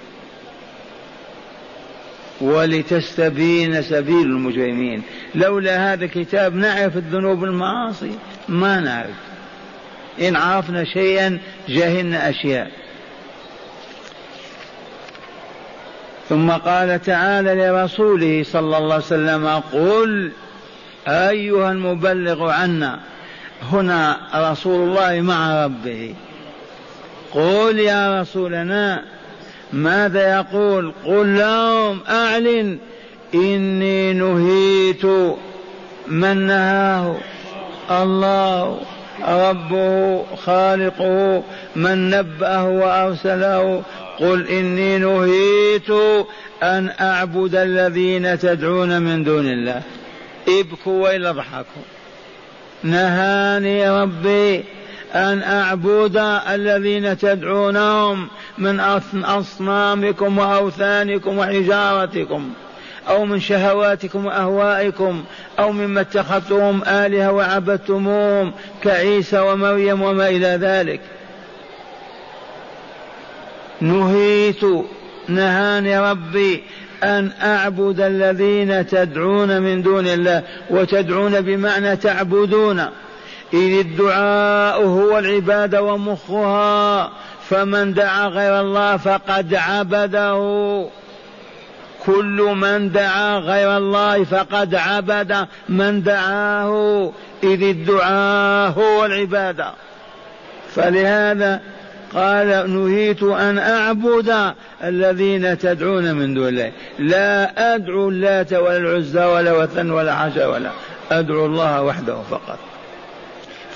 ولتستبين 2.41 3.81
سبيل 3.81 4.21
المجرمين. 4.21 5.01
لولا 5.35 5.93
هذا 5.93 6.05
الكتاب 6.05 6.55
نعرف 6.55 6.97
الذنوب 6.97 7.43
المعاصي 7.43 8.11
ما 8.47 8.79
نعرف. 8.79 9.15
إن 10.21 10.35
عرفنا 10.35 10.83
شيئا 10.83 11.39
جهلنا 11.69 12.29
أشياء. 12.29 12.71
ثم 16.29 16.51
قال 16.51 17.01
تعالى 17.01 17.55
لرسوله 17.55 18.43
صلى 18.43 18.77
الله 18.77 18.93
عليه 18.93 19.05
وسلم 19.05 19.47
قل 19.47 20.31
أيها 21.07 21.71
المبلغ 21.71 22.49
عنا. 22.49 22.99
هنا 23.71 24.17
رسول 24.51 24.89
الله 24.89 25.21
مع 25.21 25.65
ربه. 25.65 26.15
قل 27.33 27.79
يا 27.79 28.21
رسولنا 28.21 29.03
ماذا 29.73 30.35
يقول؟ 30.35 30.93
قل 31.05 31.37
لهم 31.37 32.01
أعلن 32.09 32.77
إني 33.33 34.13
نهيت 34.13 35.05
من 36.07 36.47
نهاه. 36.47 37.15
الله 37.91 38.79
ربه 39.27 40.23
خالقه 40.35 41.43
من 41.75 42.09
نبأه 42.09 42.69
وأرسله. 42.69 43.83
قل 44.19 44.47
إني 44.47 44.97
نهيت 44.97 45.89
أن 46.63 46.89
أعبد 47.01 47.55
الذين 47.55 48.39
تدعون 48.39 49.01
من 49.01 49.23
دون 49.23 49.45
الله. 49.45 49.81
ابكوا 50.47 51.03
وإلا 51.03 51.29
اضحكوا 51.29 51.81
نهاني 52.83 53.89
ربي 53.89 54.63
أن 55.15 55.43
أعبد 55.43 56.17
الذين 56.49 57.17
تدعونهم 57.17 58.27
من 58.57 58.79
أصنامكم 59.25 60.37
وأوثانكم 60.37 61.37
وحجارتكم 61.37 62.49
أو 63.09 63.25
من 63.25 63.39
شهواتكم 63.39 64.25
وأهوائكم 64.25 65.23
أو 65.59 65.71
مما 65.71 66.01
اتخذتم 66.01 66.81
آلهة 66.87 67.31
وعبدتموهم 67.31 68.53
كعيسى 68.83 69.39
ومريم 69.39 70.01
وما 70.01 70.29
إلى 70.29 70.47
ذلك. 70.61 71.01
نهيت 73.81 74.63
نهاني 75.27 75.99
ربي 75.99 76.63
أن 77.03 77.31
أعبد 77.41 77.99
الذين 77.99 78.87
تدعون 78.87 79.61
من 79.61 79.81
دون 79.81 80.07
الله 80.07 80.43
وتدعون 80.69 81.41
بمعنى 81.41 81.95
تعبدون. 81.95 82.85
إذ 83.53 83.79
الدعاء 83.79 84.81
هو 84.81 85.19
العبادة 85.19 85.81
ومخها 85.81 87.11
فمن 87.49 87.93
دعا 87.93 88.27
غير 88.27 88.61
الله 88.61 88.97
فقد 88.97 89.55
عبده. 89.55 90.85
كل 92.05 92.55
من 92.55 92.91
دعا 92.91 93.37
غير 93.37 93.77
الله 93.77 94.23
فقد 94.23 94.75
عبد 94.75 95.47
من 95.69 96.03
دعاه. 96.03 97.11
إذ 97.43 97.63
الدعاء 97.63 98.71
هو 98.71 99.05
العبادة 99.05 99.71
فلهذا 100.75 101.61
قال 102.13 102.47
نهيت 102.47 103.23
أن 103.23 103.57
أعبد 103.57 104.53
الذين 104.83 105.57
تدعون 105.57 106.15
من 106.15 106.33
دون 106.33 106.47
الله. 106.47 106.71
لا 106.99 107.75
أدعو 107.75 108.09
اللات 108.09 108.53
ولا 108.53 108.77
العزى 108.77 109.25
ولا 109.25 109.53
وثن 109.53 109.91
ولا 109.91 110.15
حشا 110.15 110.47
ولا 110.47 110.69
أدعو 111.11 111.45
الله 111.45 111.81
وحده 111.81 112.21
فقط. 112.31 112.59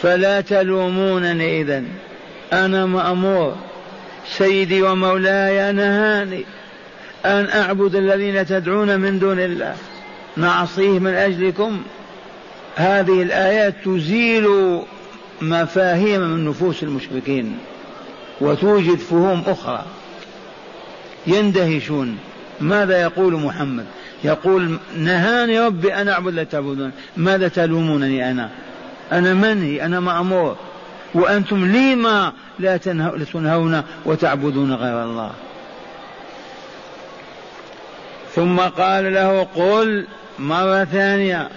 فلا 0.01 0.41
تلومونني 0.41 1.61
إذا. 1.61 1.83
أنا 2.53 2.85
مأمور. 2.85 3.55
سيدي 4.37 4.81
ومولاي 4.81 5.71
نهاني 5.71 6.43
أن 7.25 7.47
أعبد 7.49 7.95
الذين 7.95 8.45
تدعون 8.45 8.99
من 8.99 9.19
دون 9.19 9.39
الله. 9.39 9.75
نعصيه 10.37 10.99
من 10.99 11.13
أجلكم. 11.13 11.81
هذه 12.75 13.21
الآيات 13.21 13.73
تزيل 13.85 14.79
مفاهيم 15.41 16.21
من 16.21 16.45
نفوس 16.45 16.83
المشركين. 16.83 17.57
وتوجد 18.41 18.97
فهوم 18.97 19.43
أخرى. 19.47 19.85
يندهشون. 21.27 22.17
ماذا 22.61 23.01
يقول 23.01 23.33
محمد؟ 23.33 23.85
يقول 24.23 24.79
نهاني 24.97 25.59
ربي 25.59 25.93
أن 25.93 26.07
أعبد 26.07 26.33
لا 26.33 26.43
تعبدون. 26.43 26.91
ماذا 27.17 27.47
تلومونني 27.47 28.31
أنا؟ 28.31 28.49
أنا 29.12 29.34
منهي 29.34 29.86
أنا 29.86 30.00
مأمور. 30.00 30.56
وأنتم 31.13 31.65
لما 31.65 32.34
لا 32.60 32.78
تنهون 33.34 33.84
وتعبدون 34.06 34.74
غير 34.74 35.04
الله. 35.04 35.32
ثم 38.36 38.60
قال 38.60 39.13
له 39.13 39.43
قل 39.56 40.08
مرة 40.39 40.84
ثانية 40.84 41.50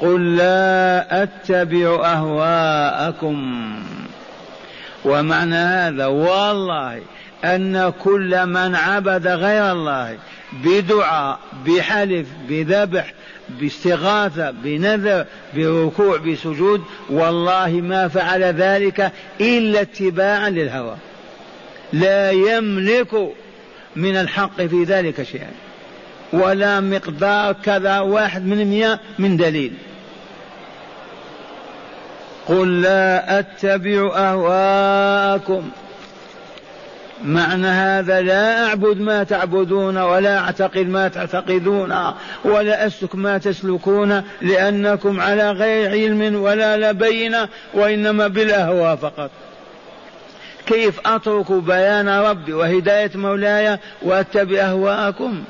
قل 0.00 0.36
لا 0.36 1.22
أتبع 1.22 2.00
أهواءكم. 2.04 3.70
ومعنى 5.04 5.54
هذا 5.54 6.06
والله 6.06 7.02
أن 7.44 7.92
كل 8.04 8.46
من 8.46 8.74
عبد 8.74 9.26
غير 9.26 9.72
الله 9.72 10.18
بدعاء 10.52 11.38
بحلف 11.66 12.26
بذبح 12.48 13.12
باستغاثة 13.60 14.50
بنذر 14.50 15.24
بركوع 15.56 16.16
بسجود 16.16 16.82
والله 17.10 17.70
ما 17.70 18.08
فعل 18.08 18.42
ذلك 18.42 19.12
إلا 19.40 19.80
اتباعا 19.80 20.50
للهوى. 20.50 20.96
لا 21.92 22.30
يملك 22.30 23.32
من 23.96 24.16
الحق 24.16 24.62
في 24.62 24.84
ذلك 24.84 25.22
شيئا 25.22 25.50
ولا 26.32 26.80
مقدار 26.80 27.52
كذا 27.52 28.00
واحد 28.00 28.46
من 28.46 28.64
مئة 28.64 29.00
من 29.18 29.36
دليل. 29.36 29.72
قل 32.46 32.82
لا 32.82 33.38
أتبع 33.38 34.12
أهواءكم. 34.16 35.70
معنى 37.24 37.66
هذا 37.66 38.20
لا 38.20 38.66
أعبد 38.66 39.00
ما 39.00 39.22
تعبدون 39.22 39.98
ولا 39.98 40.38
أعتقد 40.38 40.88
ما 40.88 41.08
تعتقدون 41.08 41.94
ولا 42.44 42.86
أسلك 42.86 43.14
ما 43.14 43.38
تسلكون 43.38 44.22
لأنكم 44.42 45.20
على 45.20 45.50
غير 45.50 45.90
علم 45.90 46.42
ولا 46.42 46.90
لبينة 46.90 47.48
وإنما 47.74 48.28
بالأهواء 48.28 48.96
فقط. 48.96 49.30
كيف 50.66 51.00
أترك 51.06 51.52
بيان 51.52 52.08
ربي 52.08 52.52
وهداية 52.52 53.10
مولاي 53.14 53.78
وأتبع 54.02 54.58
أهواءكم؟ 54.58 55.42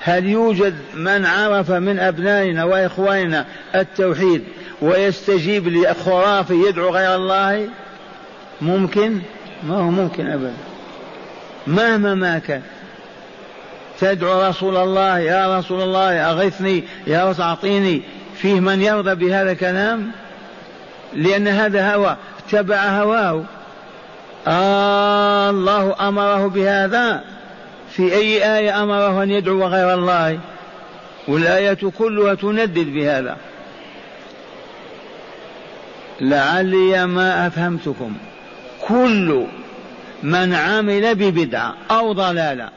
هل 0.00 0.26
يوجد 0.26 0.74
من 0.94 1.26
عرف 1.26 1.70
من 1.70 1.98
أبنائنا 1.98 2.64
وإخواننا 2.64 3.46
التوحيد 3.74 4.44
ويستجيب 4.82 5.68
لخرافي 5.68 6.54
يدعو 6.54 6.90
غير 6.90 7.14
الله؟ 7.14 7.68
ممكن. 8.60 9.18
ما 9.68 9.76
هو 9.76 9.90
ممكن 9.90 10.26
أبدا. 10.26 10.54
مهما 11.66 12.14
ما 12.14 12.38
كان 12.38 12.62
تدعو 14.00 14.48
رسول 14.48 14.76
الله 14.76 15.18
يا 15.18 15.58
رسول 15.58 15.82
الله 15.82 16.30
أغثني 16.30 16.84
يا 17.06 17.30
رسول 17.30 17.44
أعطيني. 17.44 18.02
فيه 18.36 18.60
من 18.60 18.82
يرضى 18.82 19.14
بهذا 19.14 19.52
الكلام؟ 19.52 20.10
لأن 21.14 21.48
هذا 21.48 21.94
هوى. 21.94 22.16
اتبع 22.46 22.76
هواه. 22.76 23.44
آه 24.46 25.50
الله 25.50 26.08
أمره 26.08 26.46
بهذا. 26.46 27.24
في 27.90 28.14
أي 28.14 28.58
آية 28.58 28.82
أمره 28.82 29.22
أن 29.22 29.30
يدعو 29.30 29.66
غير 29.66 29.94
الله؟ 29.94 30.38
والآية 31.28 31.78
كلها 31.98 32.34
تندد 32.34 32.94
بهذا. 32.94 33.36
لعلي 36.20 37.06
ما 37.06 37.46
أفهمتكم. 37.46 38.16
كل 38.88 39.46
من 40.22 40.54
عمل 40.54 41.14
ببدعة 41.14 41.74
أو 41.90 42.12
ضلالة 42.12 42.68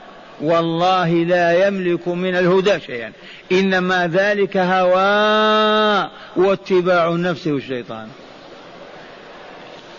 والله 0.41 1.09
لا 1.09 1.67
يملك 1.67 2.07
من 2.07 2.35
الهدى 2.35 2.79
شيئا. 2.79 3.11
إنما 3.51 4.07
ذلك 4.07 4.57
هوى 4.57 6.09
واتباع 6.35 7.07
النفس 7.07 7.47
والشيطان. 7.47 8.07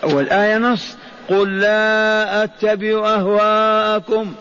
والآية 0.03 0.57
نص 0.57 0.97
قل 1.29 1.59
لا 1.59 2.43
أتبع 2.43 3.13
أهواءكم. 3.13 4.33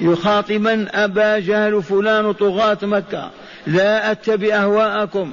يخاطبا 0.00 0.86
أبا 0.94 1.38
جهل 1.38 1.82
فلان 1.82 2.32
طغاة 2.32 2.78
مكة. 2.82 3.30
لا 3.66 4.10
أتبع 4.10 4.54
أهواءكم 4.54 5.32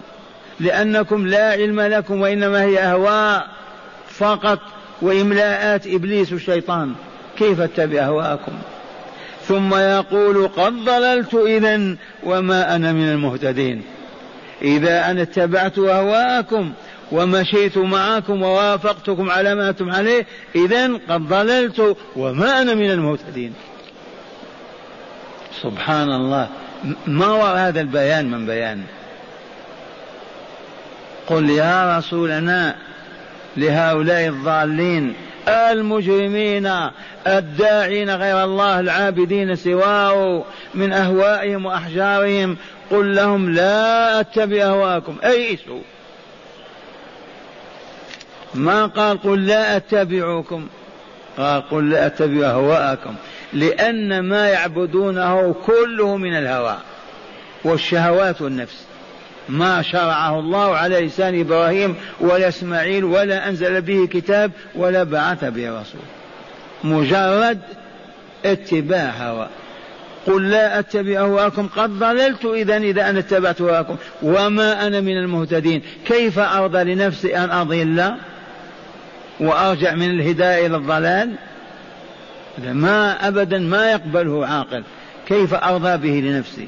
لأنكم 0.60 1.28
لا 1.28 1.52
علم 1.52 1.82
لكم 1.82 2.22
وإنما 2.22 2.64
هي 2.64 2.80
أهواء 2.80 3.48
فقط. 4.10 4.60
وإملاءات 5.02 5.88
إبليس 5.88 6.34
والشيطان 6.34 6.96
كيف 7.38 7.62
اتبع 7.62 8.00
أهواءكم 8.00 8.52
ثم 9.48 9.76
يقول 9.76 10.48
قد 10.48 10.74
ضللت 10.74 11.34
إذا 11.34 11.96
وما 12.24 12.76
أنا 12.76 12.94
من 12.94 13.10
المهتدين. 13.10 13.82
إذا 14.62 15.12
أنا 15.12 15.22
اتبعت 15.22 15.80
أهواءكم 15.80 16.72
ومشيت 17.12 17.78
معكم 17.78 18.42
ووافقتكم 18.42 19.32
على 19.32 19.56
ما 19.56 19.70
أنتم 19.70 19.90
عليه 19.90 20.26
إذا 20.56 20.94
قد 21.10 21.28
ضللت 21.28 21.98
وما 22.16 22.62
أنا 22.62 22.74
من 22.74 22.92
المهتدين. 22.92 23.54
سبحان 25.62 26.12
الله. 26.12 26.50
ما 27.08 27.28
وراء 27.28 27.58
هذا 27.58 27.82
البيان 27.82 28.32
من 28.32 28.46
بيان؟ 28.46 28.84
قل 31.28 31.50
يا 31.50 31.98
رسولنا 31.98 32.76
لهؤلاء 33.58 34.28
الضالين 34.28 35.14
المجرمين 35.48 36.72
الداعين 37.28 38.10
غير 38.10 38.44
الله 38.44 38.80
العابدين 38.80 39.56
سواه 39.56 40.44
من 40.76 40.94
أهوائهم 40.94 41.66
وأحجارهم. 41.66 42.58
قل 42.92 43.16
لهم 43.16 43.50
لا 43.50 44.20
أتبع 44.20 44.64
أهواءكم 44.64 45.16
أيسوا. 45.24 45.82
ما 48.54 48.86
قال 48.86 49.22
قل 49.22 49.46
لا 49.46 49.78
أتبعكم؟ 49.78 50.68
قال 51.38 51.70
قل 51.70 51.90
لا 51.90 52.06
أتبع 52.06 52.46
أهواءكم 52.46 53.16
لأن 53.54 54.20
ما 54.20 54.50
يعبدونه 54.50 55.56
كله 55.66 56.18
من 56.18 56.38
الهوى 56.38 56.78
والشهوات 57.64 58.42
والنفس. 58.42 58.87
ما 59.50 59.82
شرعه 59.82 60.40
الله 60.40 60.76
على 60.76 61.00
لسان 61.00 61.40
إبراهيم 61.40 61.96
ولا 62.20 62.48
إسماعيل 62.48 63.04
ولا 63.04 63.50
أنزل 63.50 63.82
به 63.82 64.08
كتاب 64.12 64.52
ولا 64.76 65.04
بعث 65.04 65.46
به 65.46 65.82
رسول. 65.82 66.02
مجرد 66.84 67.60
اتباع 68.46 69.10
هوى. 69.10 69.48
قل 70.28 70.50
لا 70.50 70.80
أتبع 70.80 71.20
هواكم 71.20 71.68
قد 71.68 71.90
ضللت 71.90 72.46
اذا 72.46 72.78
إذا 72.78 73.10
أنا 73.10 73.20
اتبعت 73.20 73.62
هواكم. 73.62 73.96
وما 74.22 74.88
أنا 74.88 75.02
من 75.02 75.18
المهتدين. 75.18 75.82
كيف 76.06 76.40
أرضى 76.40 76.84
لنفسي 76.84 77.38
أن 77.38 77.52
أضل 77.52 78.12
وأرجع 79.40 79.96
من 79.96 80.10
الهداية 80.10 80.68
إلى 80.68 80.78
الضلال؟ 80.78 81.32
ما 82.64 83.28
ابدا 83.28 83.60
ما 83.60 83.92
يقبله 83.92 84.48
عاقل. 84.48 84.84
كيف 85.28 85.54
أرضى 85.54 85.98
به 85.98 86.28
لنفسي؟ 86.28 86.68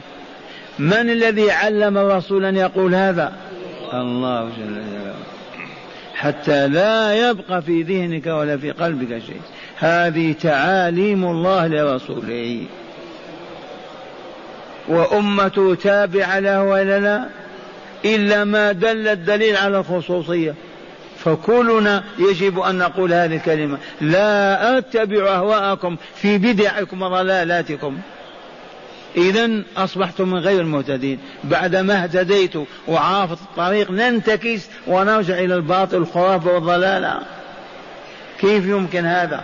من 0.79 1.09
الذي 1.09 1.51
علم 1.51 1.97
الرسول 1.97 2.45
أن 2.45 2.55
يقول 2.55 2.95
هذا؟ 2.95 3.33
الله 3.93 4.43
جل 4.43 4.51
جلاله. 4.57 5.13
حتى 6.15 6.67
لا 6.67 7.29
يبقى 7.29 7.61
في 7.61 7.81
ذهنك 7.81 8.27
ولا 8.27 8.57
في 8.57 8.71
قلبك 8.71 9.19
شيء. 9.19 9.41
هذه 9.77 10.35
تعاليم 10.41 11.25
الله 11.25 11.67
لرسوله. 11.67 12.65
وأمته 14.87 15.75
تابعة 15.75 16.39
له 16.39 16.63
ولا 16.63 16.99
لا؟ 16.99 17.25
إلا 18.05 18.43
ما 18.43 18.71
دل 18.71 19.07
الدليل 19.07 19.57
على 19.57 19.77
الخصوصية. 19.77 20.53
فكلنا 21.17 22.03
يجب 22.19 22.59
أن 22.59 22.77
نقول 22.77 23.13
هذه 23.13 23.35
الكلمة. 23.35 23.77
لا 24.01 24.77
أتبع 24.77 25.35
أهواءكم 25.35 25.95
في 26.15 26.37
بدعكم 26.37 27.01
وضلالاتكم. 27.01 27.97
إذا 29.15 29.49
أصبحتم 29.77 30.29
من 30.29 30.37
غير 30.37 30.61
المهتدين 30.61 31.19
بعدما 31.43 32.03
اهتديت 32.03 32.53
وعرفت 32.87 33.41
الطريق 33.41 33.91
ننتكس 33.91 34.67
ونرجع 34.87 35.33
إلى 35.39 35.55
الباطل 35.55 35.97
الخرافة 35.97 36.53
والضلالة 36.53 37.19
كيف 38.39 38.65
يمكن 38.65 39.05
هذا؟ 39.05 39.43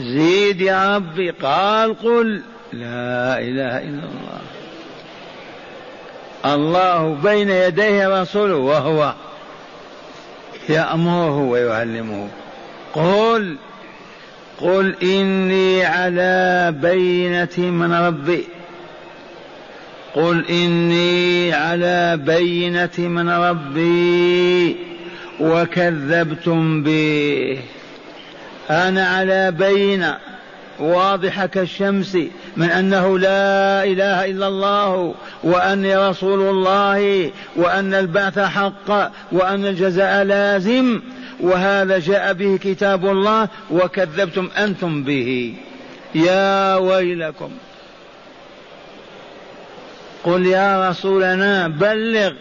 زيد 0.00 0.60
يا 0.60 0.96
ربي 0.96 1.30
قال 1.30 1.98
قل 1.98 2.42
لا 2.72 3.38
إله 3.38 3.78
إلا 3.78 4.04
الله. 4.04 4.40
الله 6.44 7.14
بين 7.22 7.50
يديه 7.50 8.20
رسوله 8.22 8.56
وهو 8.56 9.14
يأمره 10.68 11.38
ويعلمه. 11.38 12.28
قل 12.94 13.56
قل 14.60 14.94
إني 15.02 15.84
على 15.84 16.74
بينة 16.82 17.70
من 17.70 17.92
ربي. 17.92 18.44
قل 20.14 20.44
إني 20.50 21.52
على 21.52 22.16
بينة 22.16 22.98
من 22.98 23.28
ربي 23.28 24.76
وكذبتم 25.40 26.82
به. 26.82 27.58
أنا 28.70 29.06
على 29.06 29.50
بينة. 29.50 30.16
واضحة 30.80 31.46
كالشمس 31.46 32.18
من 32.56 32.70
أنه 32.70 33.18
لا 33.18 33.84
إله 33.84 34.24
إلا 34.24 34.48
الله 34.48 35.14
وأني 35.42 35.96
رسول 35.96 36.40
الله 36.40 37.30
وأن 37.56 37.94
البعث 37.94 38.38
حق 38.38 39.12
وأن 39.32 39.66
الجزاء 39.66 40.24
لازم 40.24 41.00
وهذا 41.40 41.98
جاء 41.98 42.32
به 42.32 42.58
كتاب 42.62 43.06
الله 43.06 43.48
وكذبتم 43.70 44.48
أنتم 44.58 45.02
به. 45.02 45.54
يا 46.14 46.76
ويلكم. 46.76 47.50
قل 50.24 50.46
يا 50.46 50.90
رسولنا 50.90 51.68
بلغ 51.68 52.32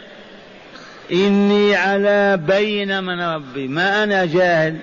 إني 1.11 1.75
على 1.75 2.37
بين 2.37 3.03
من 3.03 3.21
ربي. 3.21 3.67
ما 3.67 4.03
أنا 4.03 4.25
جاهل. 4.25 4.77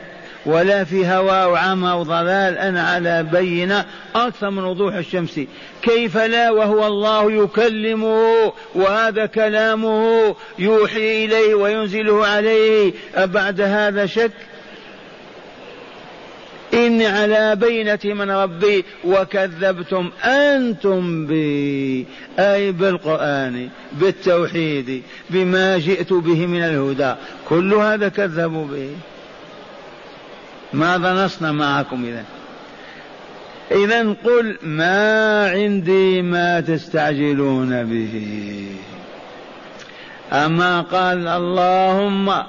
ولا 0.46 0.84
في 0.84 1.06
هوى 1.06 1.44
وعمى 1.52 1.92
وضلال 1.92 2.58
أنا 2.58 2.82
على 2.82 3.22
بينة. 3.22 3.84
أكثر 4.14 4.50
من 4.50 4.64
وضوح 4.64 4.94
الشمس. 4.94 5.40
كيف 5.82 6.16
لا؟ 6.16 6.50
وهو 6.50 6.86
الله 6.86 7.32
يكلمه 7.32 8.52
وهذا 8.74 9.26
كلامه 9.26 10.34
يوحي 10.58 11.24
إليه 11.24 11.54
وينزله 11.54 12.26
عليه. 12.26 12.92
أبعد 13.14 13.60
هذا 13.60 14.06
شك؟ 14.06 14.32
إني 16.74 17.06
على 17.06 17.56
بينة 17.56 17.98
من 18.04 18.30
ربي 18.30 18.84
وكذبتم 19.04 20.10
أنتم 20.24 21.26
بي. 21.26 22.06
أي 22.38 22.72
بالقرآن 22.72 23.68
بالتوحيد 23.92 25.02
بما 25.30 25.78
جئت 25.78 26.12
به 26.12 26.46
من 26.46 26.62
الهدى. 26.62 27.14
كل 27.48 27.74
هذا 27.74 28.08
كذبوا 28.08 28.66
به. 28.66 28.90
ماذا 30.74 31.24
نصنع 31.24 31.52
معكم 31.52 32.04
إذا 32.04 32.24
إذا 33.70 34.14
قل 34.24 34.58
ما 34.62 35.50
عندي 35.50 36.22
ما 36.22 36.60
تستعجلون 36.60 37.84
به. 37.84 38.66
أما 40.32 40.80
قال 40.80 41.28
اللهم 41.28 42.42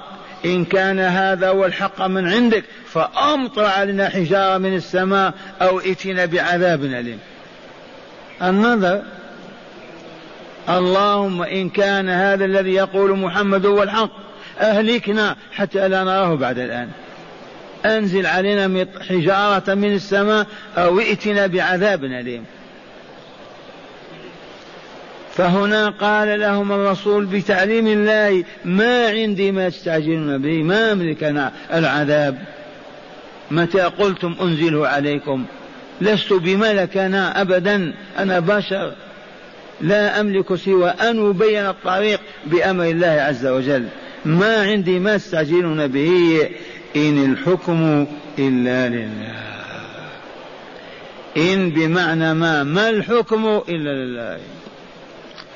إن 0.44 0.64
كان 0.64 1.00
هذا 1.00 1.48
هو 1.48 1.66
الحق 1.66 2.02
من 2.02 2.28
عندك 2.28 2.64
فأمطر 2.86 3.64
علينا 3.64 4.08
حجارة 4.08 4.58
من 4.58 4.74
السماء 4.74 5.34
أو 5.62 5.80
ائتنا 5.80 6.24
بعذاب 6.24 6.84
أليم. 6.84 7.18
النظر. 8.42 9.02
اللهم 10.68 11.42
إن 11.42 11.68
كان 11.68 12.08
هذا 12.08 12.44
الذي 12.44 12.74
يقول 12.74 13.18
محمد 13.18 13.66
هو 13.66 13.82
الحق 13.82 14.10
أهلكنا 14.60 15.36
حتى 15.52 15.88
لا 15.88 16.04
نراه 16.04 16.34
بعد 16.34 16.58
الآن. 16.58 16.88
أنزل 17.84 18.26
علينا 18.26 18.86
حجارة 19.08 19.74
من 19.74 19.94
السماء 19.94 20.46
أو 20.76 21.00
ائتنا 21.00 21.46
بعذاب 21.46 22.04
أليم. 22.04 22.44
فهنا 25.34 25.88
قال 25.88 26.40
لهم 26.40 26.72
الرسول 26.72 27.26
بتعليم 27.26 27.86
الله 27.86 28.44
ما 28.64 29.08
عندي 29.08 29.52
ما 29.52 29.68
تستعجلون 29.68 30.42
به 30.42 30.62
ما 30.62 30.92
أملك 30.92 31.50
العذاب. 31.72 32.38
متى 33.50 33.80
قلتم 33.80 34.34
أنزله 34.40 34.88
عليكم؟ 34.88 35.44
لست 36.00 36.32
بملك 36.32 36.96
أنا 36.96 37.40
أبدا 37.40 37.92
أنا 38.18 38.40
بشر. 38.40 38.92
لا 39.80 40.20
أملك 40.20 40.54
سوى 40.54 40.88
أن 40.90 41.30
أبين 41.30 41.66
الطريق 41.66 42.20
بأمر 42.46 42.84
الله 42.84 43.06
عز 43.06 43.46
وجل. 43.46 43.86
ما 44.24 44.62
عندي 44.62 44.98
ما 44.98 45.16
تستعجلون 45.16 45.86
به. 45.86 46.48
إن 46.96 47.32
الحكم 47.32 48.06
إلا 48.38 48.88
لله. 48.88 49.44
إن 51.36 51.70
بمعنى 51.70 52.34
ما 52.34 52.62
ما 52.62 52.90
الحكم 52.90 53.60
إلا 53.68 54.04
لله؟ 54.04 54.38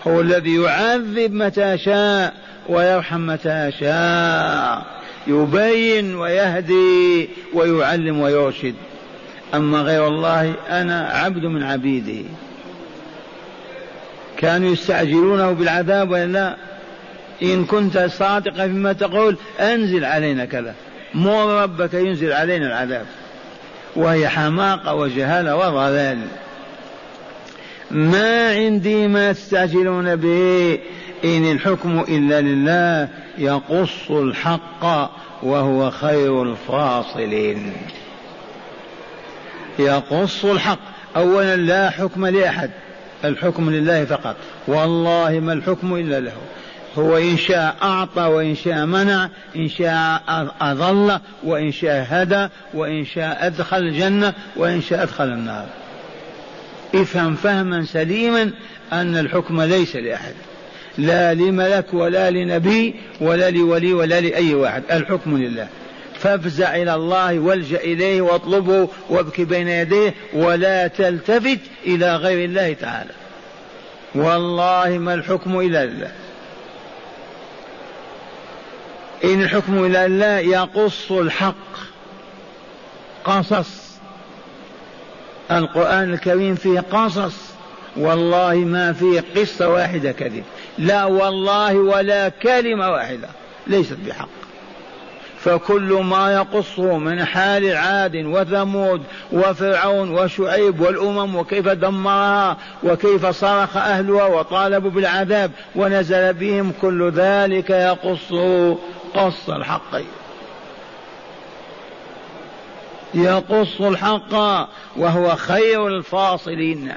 هو 0.07 0.21
الذي 0.21 0.55
يعذب 0.55 1.33
متى 1.33 1.79
شاء 1.79 2.35
ويرحم 2.69 3.27
متى 3.27 3.71
شاء 3.81 4.87
يبين 5.27 6.15
ويهدي 6.15 7.29
ويعلم 7.55 8.21
ويرشد. 8.21 8.75
أما 9.55 9.79
غير 9.79 10.09
الله 10.09 10.55
أنا 10.71 11.09
عبد 11.09 11.45
من 11.45 11.63
عبيده 11.63 12.29
كانوا 14.37 14.73
يستعجلونه 14.73 15.53
بالعذاب 15.53 16.11
ولا 16.11 16.27
لا؟ 16.27 16.57
إن 17.43 17.65
كنت 17.65 17.99
صادقا 17.99 18.67
فيما 18.67 18.93
تقول 18.93 19.37
أنزل 19.61 20.05
علينا 20.05 20.45
كذا. 20.45 20.75
مر 21.15 21.63
ربك 21.63 21.95
ينزل 21.95 22.33
علينا 22.33 22.67
العذاب. 22.67 23.07
وهي 23.97 24.29
حماقة 24.29 24.95
وجهالة 24.95 25.57
وضلال. 25.57 26.19
ما 27.91 28.51
عندي 28.51 29.09
ما 29.09 29.33
تستعجلون 29.33 30.17
به. 30.17 30.79
إن 31.25 31.53
الحكم 31.53 32.05
إلا 32.09 32.41
لله 32.41 33.09
يقص 33.39 34.11
الحق 34.11 35.11
وهو 35.43 35.91
خير 35.91 36.43
الفاصلين. 36.43 37.73
يقص 39.79 40.45
الحق. 40.45 40.79
أولا 41.17 41.57
لا 41.57 41.91
حكم 41.91 42.27
لأحد. 42.27 42.71
الحكم 43.25 43.71
لله 43.71 44.05
فقط. 44.05 44.37
والله 44.69 45.41
ما 45.43 45.53
الحكم 45.53 45.95
إلا 45.95 46.21
له. 46.21 46.33
هو 46.97 47.17
إن 47.17 47.37
شاء 47.37 47.77
أعطى 47.83 48.21
وإن 48.23 48.55
شاء 48.55 48.87
منع 48.87 49.29
إن 49.57 49.69
شاء 49.69 50.23
أضل 50.61 51.19
وإن 51.45 51.73
شاء 51.73 52.07
هدى 52.09 52.49
وإن 52.75 53.05
شاء 53.05 53.47
أدخل 53.47 53.77
الجنة 53.77 54.35
وإن 54.57 54.83
شاء 54.83 55.03
أدخل 55.03 55.25
النار. 55.25 55.67
افهم 56.95 57.35
فهما 57.35 57.85
سليما 57.85 58.51
أن 58.93 59.17
الحكم 59.17 59.63
ليس 59.63 59.97
لأحد. 59.97 60.35
لا 60.99 61.35
لملك 61.35 61.95
ولا 61.95 62.31
لنبي 62.31 62.95
ولا 63.21 63.51
لولي 63.51 63.93
ولا 63.93 64.21
لأي 64.21 64.55
واحد. 64.55 64.83
الحكم 64.93 65.37
لله. 65.37 65.69
فافزع 66.15 66.77
إلى 66.77 66.95
الله 66.95 67.39
والجأ 67.39 67.81
إليه 67.81 68.21
واطلبه 68.21 68.89
وابكي 69.09 69.45
بين 69.45 69.69
يديه 69.69 70.15
ولا 70.35 70.87
تلتفت 70.87 71.61
إلى 71.87 72.17
غير 72.17 72.45
الله 72.45 72.73
تعالى. 72.73 73.11
والله 74.15 74.99
ما 74.99 75.15
الحكم 75.15 75.61
إلا 75.61 75.87
لله. 75.87 76.11
إن 79.25 79.43
الحكم 79.43 79.85
إلا 79.85 80.09
لله 80.09 80.39
يقص 80.39 81.13
الحق. 81.13 81.55
قصص. 83.25 83.99
القرآن 85.51 86.13
الكريم 86.13 86.55
فيه 86.55 86.81
قصص. 86.81 87.35
والله 87.97 88.55
ما 88.55 88.93
فيه 88.93 89.25
قصة 89.37 89.69
واحدة 89.69 90.13
كذب. 90.13 90.45
لا 90.79 91.05
والله 91.05 91.77
ولا 91.77 92.29
كلمة 92.29 92.91
واحدة. 92.91 93.29
ليست 93.67 93.97
بحق. 94.07 94.29
فكل 95.39 95.93
ما 95.93 96.33
يقصه 96.33 96.99
من 96.99 97.25
حال 97.25 97.77
عاد 97.77 98.17
وثمود 98.17 99.03
وفرعون 99.33 100.11
وشعيب 100.11 100.81
والأمم 100.81 101.37
وكيف 101.37 101.69
دمرها 101.69 102.57
وكيف 102.85 103.27
صرخ 103.27 103.77
أهلها 103.77 104.27
وطالبوا 104.27 104.91
بالعذاب 104.91 105.51
ونزل 105.77 106.33
بهم 106.33 106.73
كل 106.81 107.11
ذلك 107.11 107.71
يقصه. 107.71 108.79
قص 109.15 109.51
الحق. 109.51 110.01
يقص 113.15 113.81
الحق 113.81 114.35
وهو 114.97 115.37
خير 115.37 115.87
الفاصلين. 115.87 116.93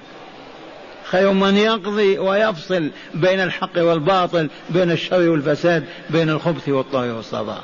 خير 1.04 1.32
من 1.32 1.58
يقضي 1.58 2.20
ويفصل 2.20 2.90
بين 3.14 3.40
الحق 3.40 3.78
والباطل 3.78 4.50
بين 4.70 4.92
الشر 4.92 5.30
والفساد 5.30 5.86
بين 6.10 6.30
الخبث 6.30 6.70
والطهر 6.70 7.16
والصفاء 7.16 7.64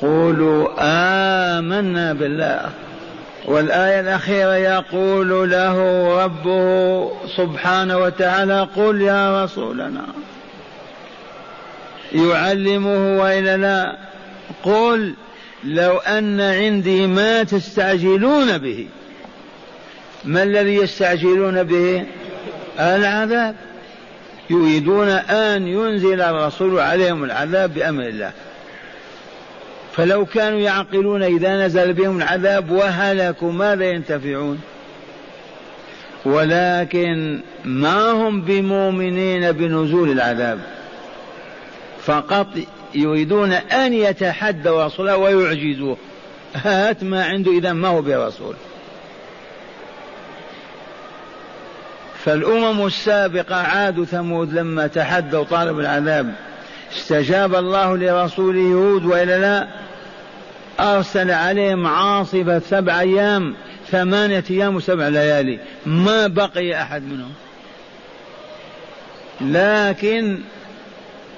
قولوا 0.00 0.68
آمنا 1.58 2.12
بالله. 2.12 2.70
والآية 3.44 4.00
الأخيرة 4.00 4.54
يقول 4.54 5.50
له 5.50 5.76
ربه 6.24 7.10
سبحانه 7.36 7.98
وتعالى 7.98 8.68
قل 8.76 9.00
يا 9.00 9.44
رسولنا. 9.44 10.04
يعلمه 12.14 13.22
وإلا 13.22 13.56
لا؟ 13.56 13.96
قل 14.62 15.14
لو 15.64 15.96
أن 15.98 16.40
عندي 16.40 17.06
ما 17.06 17.42
تستعجلون 17.42 18.58
به. 18.58 18.86
ما 20.24 20.42
الذي 20.42 20.74
يستعجلون 20.74 21.62
به؟ 21.62 22.06
العذاب. 22.80 23.56
يريدون 24.50 25.08
أن 25.08 25.66
ينزل 25.66 26.20
الرسول 26.20 26.80
عليهم 26.80 27.24
العذاب 27.24 27.74
بأمر 27.74 28.02
الله. 28.02 28.32
فلو 29.92 30.24
كانوا 30.26 30.58
يعقلون 30.58 31.22
إذا 31.22 31.66
نزل 31.66 31.92
بهم 31.92 32.16
العذاب 32.16 32.70
وهلكوا 32.70 33.52
ماذا 33.52 33.84
ينتفعون؟ 33.84 34.60
ولكن 36.24 37.40
ما 37.64 38.10
هم 38.10 38.42
بمؤمنين 38.42 39.52
بنزول 39.52 40.10
العذاب؟ 40.10 40.58
فقط 42.04 42.46
يريدون 42.94 43.52
أن 43.52 43.92
يتحدوا 43.92 44.84
رسوله 44.84 45.16
ويعجزوه. 45.16 45.96
هات 46.54 47.04
ما 47.04 47.24
عنده 47.24 47.52
إذا 47.52 47.72
ما 47.72 47.88
هو 47.88 48.02
برسول. 48.02 48.54
فالأمم 52.24 52.86
السابقة 52.86 53.54
عاد 53.54 54.04
ثمود 54.04 54.52
لما 54.52 54.86
تحدوا 54.86 55.44
طالب 55.44 55.80
العذاب 55.80 56.34
استجاب 56.96 57.54
الله 57.54 57.96
لرسوله 57.96 58.72
هود 58.72 59.04
وإلا 59.04 59.38
لا؟ 59.38 59.68
أرسل 60.80 61.30
عليهم 61.30 61.86
عاصفة 61.86 62.58
سبع 62.58 63.00
أيام 63.00 63.54
ثمانية 63.90 64.44
أيام 64.50 64.76
وسبع 64.76 65.08
ليالي. 65.08 65.58
ما 65.86 66.26
بقي 66.26 66.82
أحد 66.82 67.02
منهم. 67.02 67.32
لكن 69.40 70.38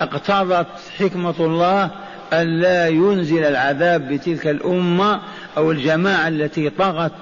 اقتضت 0.00 0.66
حكمة 0.98 1.35
الله 1.40 1.90
ألا 2.33 2.88
ينزل 2.88 3.44
العذاب 3.44 4.09
بتلك 4.09 4.46
الأمة 4.46 5.20
أو 5.57 5.70
الجماعة 5.70 6.28
التي 6.28 6.70
طغت 6.70 7.12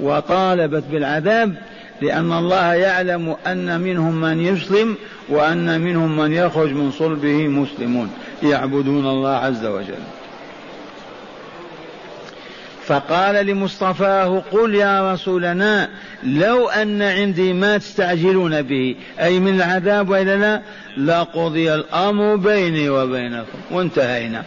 وطالبت 0.00 0.84
بالعذاب 0.90 1.54
لأن 2.02 2.32
الله 2.32 2.74
يعلم 2.74 3.36
أن 3.46 3.80
منهم 3.80 4.20
من 4.20 4.40
يسلم 4.40 4.96
وأن 5.28 5.80
منهم 5.80 6.16
من 6.16 6.32
يخرج 6.32 6.72
من 6.72 6.90
صلبه 6.90 7.48
مسلمون. 7.48 8.10
يعبدون 8.42 9.06
الله 9.06 9.30
عز 9.36 9.64
وجل. 9.64 10.02
فقال 12.86 13.46
لمصطفاه 13.46 14.42
قل 14.52 14.74
يا 14.74 15.12
رسولنا 15.12 15.88
لو 16.22 16.68
أن 16.68 17.02
عندي 17.02 17.52
ما 17.52 17.78
تستعجلون 17.78 18.62
به 18.62 18.96
أي 19.20 19.40
من 19.40 19.54
العذاب 19.54 20.08
وإلا 20.08 20.36
لا 20.36 20.62
لقضي 20.96 21.74
الأمر 21.74 22.36
بيني 22.36 22.88
وبينكم 22.88 23.58
وانتهينا. 23.70 24.44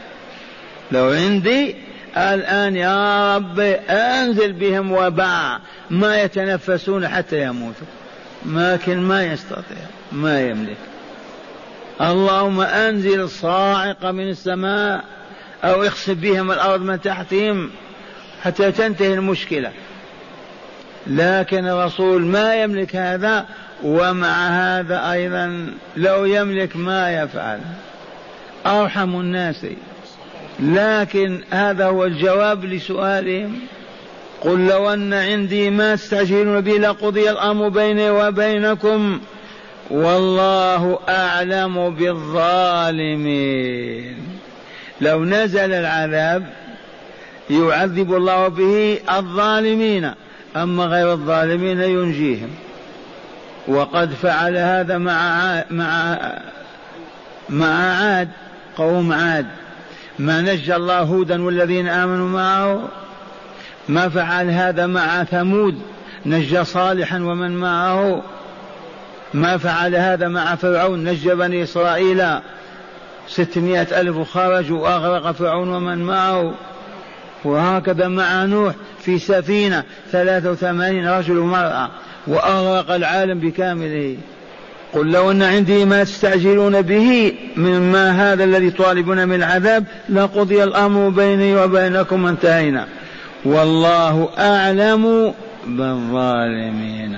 لو 0.91 1.06
عندي 1.10 1.76
الآن 2.17 2.76
يا 2.76 3.36
رب 3.36 3.60
أنزل 3.89 4.54
بهم 4.54 4.91
وباء 4.91 5.60
ما 5.89 6.21
يتنفسون 6.21 7.08
حتى 7.08 7.43
يموتوا 7.43 7.88
لكن 8.45 9.00
ما 9.00 9.23
يستطيع 9.23 9.78
ما 10.12 10.41
يملك. 10.41 10.78
اللهم 12.02 12.62
أنزل 12.62 13.30
صاعقة 13.30 14.12
من 14.12 14.30
السماء 14.30 15.04
أو 15.63 15.84
اخسف 15.84 16.13
بهم 16.13 16.52
الأرض 16.52 16.82
من 16.82 17.02
تحتهم. 17.02 17.69
حتى 18.43 18.71
تنتهي 18.71 19.13
المشكلة. 19.13 19.71
لكن 21.08 21.67
الرسول 21.67 22.26
ما 22.26 22.56
يملك 22.56 22.95
هذا 22.95 23.45
ومع 23.84 24.47
هذا 24.47 25.12
أيضا 25.12 25.73
لو 25.97 26.26
يملك 26.26 26.76
ما 26.76 27.21
يفعل. 27.21 27.60
أرحم 28.65 29.19
الناس. 29.19 29.65
لكن 30.60 31.41
هذا 31.52 31.86
هو 31.86 32.06
الجواب 32.06 32.65
لسؤالهم. 32.65 33.60
قل 34.41 34.67
لو 34.67 34.93
أن 34.93 35.13
عندي 35.13 35.69
ما 35.69 35.95
تستعجلون 35.95 36.62
به 36.62 36.71
لقضي 36.71 37.30
الأمر 37.30 37.69
بيني 37.69 38.10
وبينكم. 38.10 39.19
والله 39.89 41.00
أعلم 41.10 41.89
بالظالمين. 41.89 43.38
لو 45.02 45.26
نزل 45.26 45.73
العذاب 45.73 46.67
يعذب 47.50 48.14
الله 48.14 48.48
به 48.48 49.00
الظالمين 49.18 50.12
أما 50.56 50.86
غير 50.86 51.12
الظالمين 51.12 51.82
ينجيهم. 51.82 52.50
وقد 53.68 54.14
فعل 54.14 54.58
هذا 54.58 54.98
مع 54.98 55.64
مع 55.72 56.18
مع 57.50 57.94
عاد 57.94 58.30
قوم 58.78 59.14
عاد. 59.14 59.46
ما 60.20 60.42
نجى 60.42 60.76
الله 60.76 61.00
هودا 61.00 61.44
والذين 61.44 61.88
آمنوا 61.88 62.30
معه؟ 62.30 62.90
ما 63.90 64.10
فعل 64.10 64.50
هذا 64.50 64.88
مع 64.88 65.24
ثمود. 65.24 65.82
نجى 66.26 66.64
صالحا 66.64 67.18
ومن 67.18 67.58
معه؟ 67.58 68.22
ما 69.34 69.58
فعل 69.58 69.96
هذا 69.96 70.28
مع 70.28 70.56
فرعون. 70.56 71.04
نجى 71.04 71.36
بني 71.36 71.64
إسرائيل. 71.64 72.26
ستمائة 73.28 74.02
ألف 74.02 74.16
وخرجوا 74.16 74.80
وأغرق 74.80 75.32
فرعون 75.32 75.70
ومن 75.70 75.98
معه. 75.98 76.54
وهكذا 77.43 78.08
مع 78.08 78.45
نوح 78.45 78.73
في 79.00 79.19
سفينة 79.19 79.84
ثلاثة 80.12 80.52
وثمانين 80.52 81.08
رجل 81.08 81.38
ومرأة 81.38 81.89
وأغرق 82.28 82.91
العالم 82.91 83.39
بكامله. 83.39 84.17
قل 84.93 85.12
لو 85.12 85.32
أن 85.32 85.43
عندي 85.43 85.86
ما 85.86 86.04
تستعجلون 86.04 86.82
به 86.82 87.34
مما 87.58 88.34
هذا 88.34 88.43
الذي 88.43 88.71
طالبون 88.71 89.28
من 89.28 89.36
العذاب 89.36 89.86
لقضي 90.10 90.63
الأمر 90.63 91.10
بيني 91.10 91.56
وبينكم 91.56 92.26
انتهينا 92.26 92.88
والله 93.45 94.30
أعلم 94.39 95.34
بالظالمين. 95.67 97.17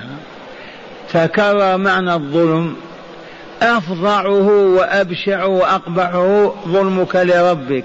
تكرر 1.12 1.76
معنى 1.76 2.14
الظلم. 2.14 2.76
أفظعه 3.62 4.48
وأبشع 4.48 5.44
وأقبحه 5.44 6.54
ظلمك 6.68 7.16
لربك. 7.16 7.84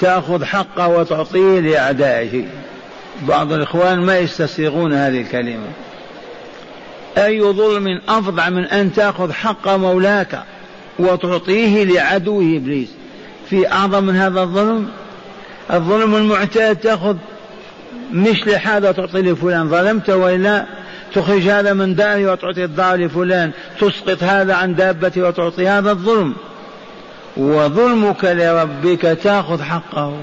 تأخذ 0.00 0.44
حقه 0.44 0.88
وتعطيه 0.88 1.60
لأعدائه. 1.60 2.44
بعض 3.28 3.52
الإخوان 3.52 4.00
ما 4.00 4.18
يستسيغون 4.18 4.92
هذه 4.92 5.20
الكلمة. 5.20 5.66
أي 7.18 7.42
ظلم 7.42 8.00
أفظع 8.08 8.48
من 8.48 8.64
أن 8.64 8.92
تأخذ 8.92 9.32
حق 9.32 9.68
مولاك 9.68 10.42
وتعطيه 10.98 11.84
لعدوه 11.84 12.56
إبليس. 12.56 12.88
في 13.50 13.72
أعظم 13.72 14.04
من 14.04 14.16
هذا 14.16 14.40
الظلم؟ 14.40 14.88
الظلم 15.72 16.16
المعتاد 16.16 16.76
تأخذ 16.76 17.16
مش 18.12 18.46
لحاجة 18.46 18.90
تعطي 18.90 19.22
لفلان. 19.22 19.68
ظلمت 19.68 20.10
وإلا 20.10 20.64
تخرج 21.14 21.42
هذا 21.42 21.72
من 21.72 21.94
داره 21.94 22.32
وتعطي 22.32 22.64
الدار 22.64 22.96
لفلان. 22.96 23.50
تسقط 23.80 24.22
هذا 24.22 24.54
عن 24.54 24.74
دابته 24.74 25.22
وتعطي 25.22 25.68
هذا 25.68 25.90
الظلم. 25.90 26.34
وظلمك 27.36 28.24
لربك 28.24 29.18
تاخذ 29.22 29.62
حقه. 29.62 30.16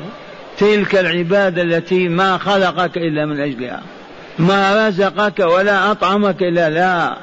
تلك 0.57 0.95
العبادة 0.95 1.61
التي 1.61 2.07
ما 2.07 2.37
خلقك 2.37 2.97
إلا 2.97 3.25
من 3.25 3.39
أجلها. 3.39 3.81
ما 4.39 4.87
رزقك 4.87 5.39
ولا 5.39 5.91
أطعمك 5.91 6.41
إلا 6.41 6.69
لا 6.69 7.17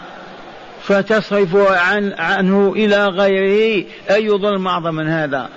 فتصرف 0.82 1.56
عن 1.56 2.12
عنه 2.18 2.72
إلى 2.76 3.06
غيره. 3.06 3.84
أي 4.10 4.30
ظلم 4.30 4.68
أعظم 4.68 4.94
من 4.94 5.08
هذا؟ 5.08 5.48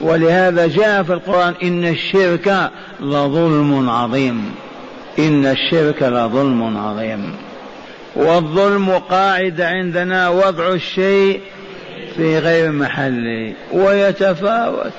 ولهذا 0.00 0.66
جاء 0.66 1.02
في 1.02 1.12
القرآن 1.12 1.54
إن 1.62 1.84
الشرك 1.84 2.70
لظلم 3.00 3.90
عظيم. 3.90 4.54
إن 5.18 5.46
الشرك 5.46 6.02
لظلم 6.02 6.76
عظيم. 6.76 7.34
والظلم 8.16 8.90
قاعدة 8.90 9.68
عندنا 9.68 10.28
وضع 10.28 10.68
الشيء 10.68 11.40
في 12.16 12.38
غير 12.38 12.72
محله 12.72 13.52
ويتفاوت. 13.72 14.92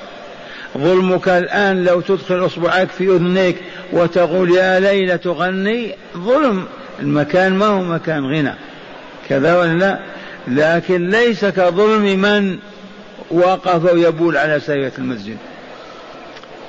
ظلمك 0.78 1.28
الآن 1.28 1.84
لو 1.84 2.00
تدخل 2.00 2.46
إصبعك 2.46 2.88
في 2.88 3.08
أذنيك 3.08 3.56
وتقول 3.92 4.50
يا 4.50 4.80
ليلى 4.80 5.18
تغني 5.18 5.94
ظلم. 6.16 6.64
المكان 7.00 7.52
ما 7.52 7.66
هو 7.66 7.82
مكان 7.82 8.26
غنى. 8.26 8.54
كذا 9.28 9.58
ولا 9.58 9.74
لا؟ 9.74 9.98
لكن 10.48 11.10
ليس 11.10 11.44
كظلم 11.44 12.20
من 12.20 12.58
وقف 13.30 13.92
يبول 13.94 14.36
على 14.36 14.60
سيرة 14.60 14.92
المسجد. 14.98 15.36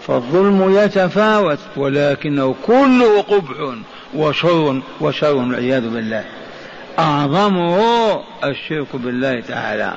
فالظلم 0.08 0.76
يتفاوت 0.78 1.60
ولكنه 1.78 2.56
كله 2.66 3.22
قبح 3.22 3.76
وشر 4.16 4.82
وشر 5.02 5.36
والعياذ 5.36 5.89
بالله. 5.89 6.24
أعظمه 7.00 7.80
الشرك 8.43 8.88
بالله 8.93 9.41
تعالى. 9.41 9.93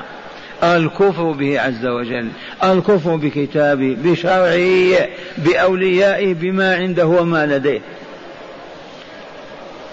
الكفر 0.62 1.32
به 1.32 1.60
عز 1.60 1.86
وجل 1.86 2.28
الكفر 2.64 3.16
بكتابه 3.16 3.96
بشرعه 4.04 5.08
بأوليائه 5.38 6.34
بما 6.34 6.74
عنده 6.74 7.06
وما 7.06 7.46
لديه. 7.46 7.80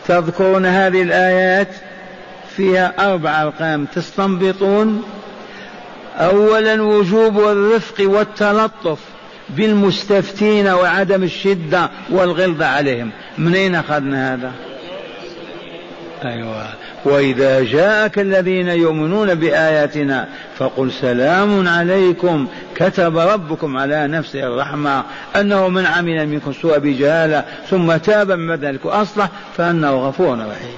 تذكرون 0.08 0.66
هذه 0.66 1.02
الآيات؟ 1.02 1.68
فيها 2.56 3.12
أربع 3.12 3.42
أرقام. 3.44 3.86
تستنبطون 3.86 5.04
أولا 6.18 6.82
وجوب 6.82 7.40
الرفق 7.40 7.96
والتلطف 8.00 9.00
بالمستفتين 9.50 10.68
وعدم 10.68 11.24
الشدة 11.24 11.90
والغلظة 12.10 12.66
عليهم. 12.66 13.12
منين 13.38 13.76
أخذنا 13.76 14.34
هذا؟ 14.34 14.52
أيوة. 16.26 16.68
وإذا 17.06 17.64
جاءك 17.64 18.20
الذين 18.20 18.68
يؤمنون 18.68 19.36
بآياتنا 19.36 20.28
فقل 20.58 20.92
سلام 20.92 21.68
عليكم 21.68 22.48
كتب 22.76 23.18
ربكم 23.18 23.78
على 23.78 24.08
نفسه 24.08 24.48
الرحمة 24.48 25.04
أنه 25.36 25.68
من 25.68 25.86
عمل 25.86 26.28
منكم 26.28 26.54
سوء 26.54 26.78
بجهالة 26.78 27.44
ثم 27.70 27.98
تاب 27.98 28.32
من 28.32 28.56
ذلك 28.56 28.86
أصلح 28.86 29.30
فأنه 29.58 30.08
غفور 30.08 30.38
رحيم. 30.38 30.78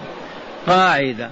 قاعدة. 0.67 1.29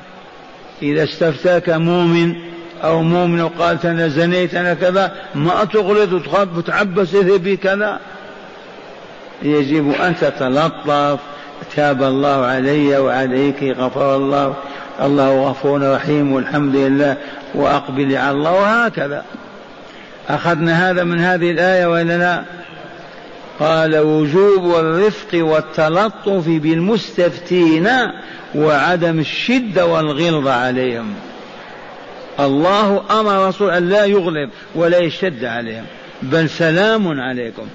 إذا 0.82 1.04
استفتاك 1.04 1.70
مؤمن 1.70 2.36
أو 2.84 3.02
مؤمن 3.02 3.42
وقالت 3.42 3.86
أنا 3.86 4.08
زنيت 4.08 4.56
أنا 4.56 4.74
كذا 4.74 5.12
ما 5.36 5.64
تغلط 5.64 6.28
وتعبس 6.58 7.16
بكذا 7.16 8.00
يجب 9.42 9.92
أن 9.92 10.16
تتلطف. 10.16 11.20
تاب 11.76 12.04
الله 12.04 12.46
علي 12.46 12.98
وعليك 12.98 13.64
غفر 13.64 14.16
الله. 14.16 14.56
الله 15.02 15.50
غفور 15.50 15.95
رحيم 15.95 16.32
والحمد 16.32 16.76
لله 16.76 17.18
وأقبل 17.56 18.16
على 18.16 18.38
الله 18.38 18.52
وهكذا. 18.52 19.26
أخذنا 20.30 20.89
هذا 20.89 21.04
من 21.04 21.20
هذه 21.20 21.52
الآية 21.52 21.86
وإلا 21.86 22.18
لا؟ 22.18 22.43
قال 23.60 23.97
وجوب 23.97 24.76
الرفق 24.76 25.28
والتلطف 25.34 26.47
بالمستفتين 26.47 27.89
وعدم 28.56 29.20
الشدة 29.20 29.86
والغلظة 29.86 30.54
عليهم. 30.54 31.14
الله 32.39 33.04
أمر 33.20 33.47
رسول 33.47 33.72
أن 33.72 33.89
لا 33.89 34.06
يغلب 34.06 34.50
ولا 34.76 34.97
يشد 34.97 35.45
عليهم. 35.45 35.86
بل 36.22 36.50
سلام 36.50 37.22
عليكم. 37.22 37.68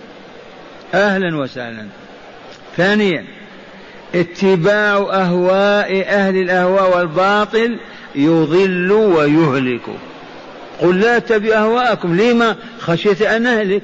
أهلا 0.94 1.36
وسهلا. 1.36 1.86
ثانيا 2.76 3.24
اتباع 4.14 4.96
أهواء 4.96 6.04
أهل 6.08 6.36
الأهواء 6.36 6.96
والباطل 6.96 7.78
يضل 8.14 8.92
ويهلك. 8.92 9.82
قل 10.80 11.00
لا 11.00 11.16
أتبع 11.16 11.54
أهواءكم. 11.56 12.20
لما؟ 12.20 12.56
خشيت 12.80 13.22
أن 13.22 13.46
أهلك. 13.46 13.82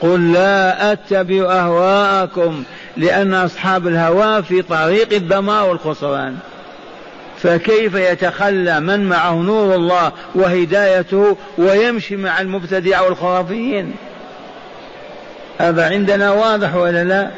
قل 0.00 0.32
لا 0.32 0.92
أتبع 0.92 1.52
أهواءكم 1.52 2.62
لأن 2.96 3.34
أصحاب 3.34 3.86
الهوى 3.86 4.42
في 4.42 4.62
طريق 4.62 5.12
الدمار 5.12 5.68
والخسران. 5.68 6.36
فكيف 7.42 7.94
يتخلى 7.94 8.80
من 8.80 9.08
معه 9.08 9.34
نور 9.34 9.74
الله 9.74 10.12
وهدايته 10.34 11.36
ويمشي 11.58 12.16
مع 12.16 12.40
المبتدع 12.40 13.00
والخرافيين؟ 13.00 13.94
هذا 15.58 15.90
عندنا 15.90 16.30
واضح 16.30 16.74
ولا 16.74 17.04
لا؟ 17.04 17.30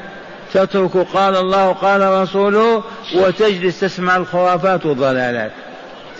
تترك 0.54 0.96
قال 0.96 1.36
الله 1.36 1.72
قال 1.72 2.22
رسوله 2.22 2.82
وتجلس 3.16 3.80
تسمع 3.80 4.16
الخرافات 4.16 4.86
والضلالات. 4.86 5.50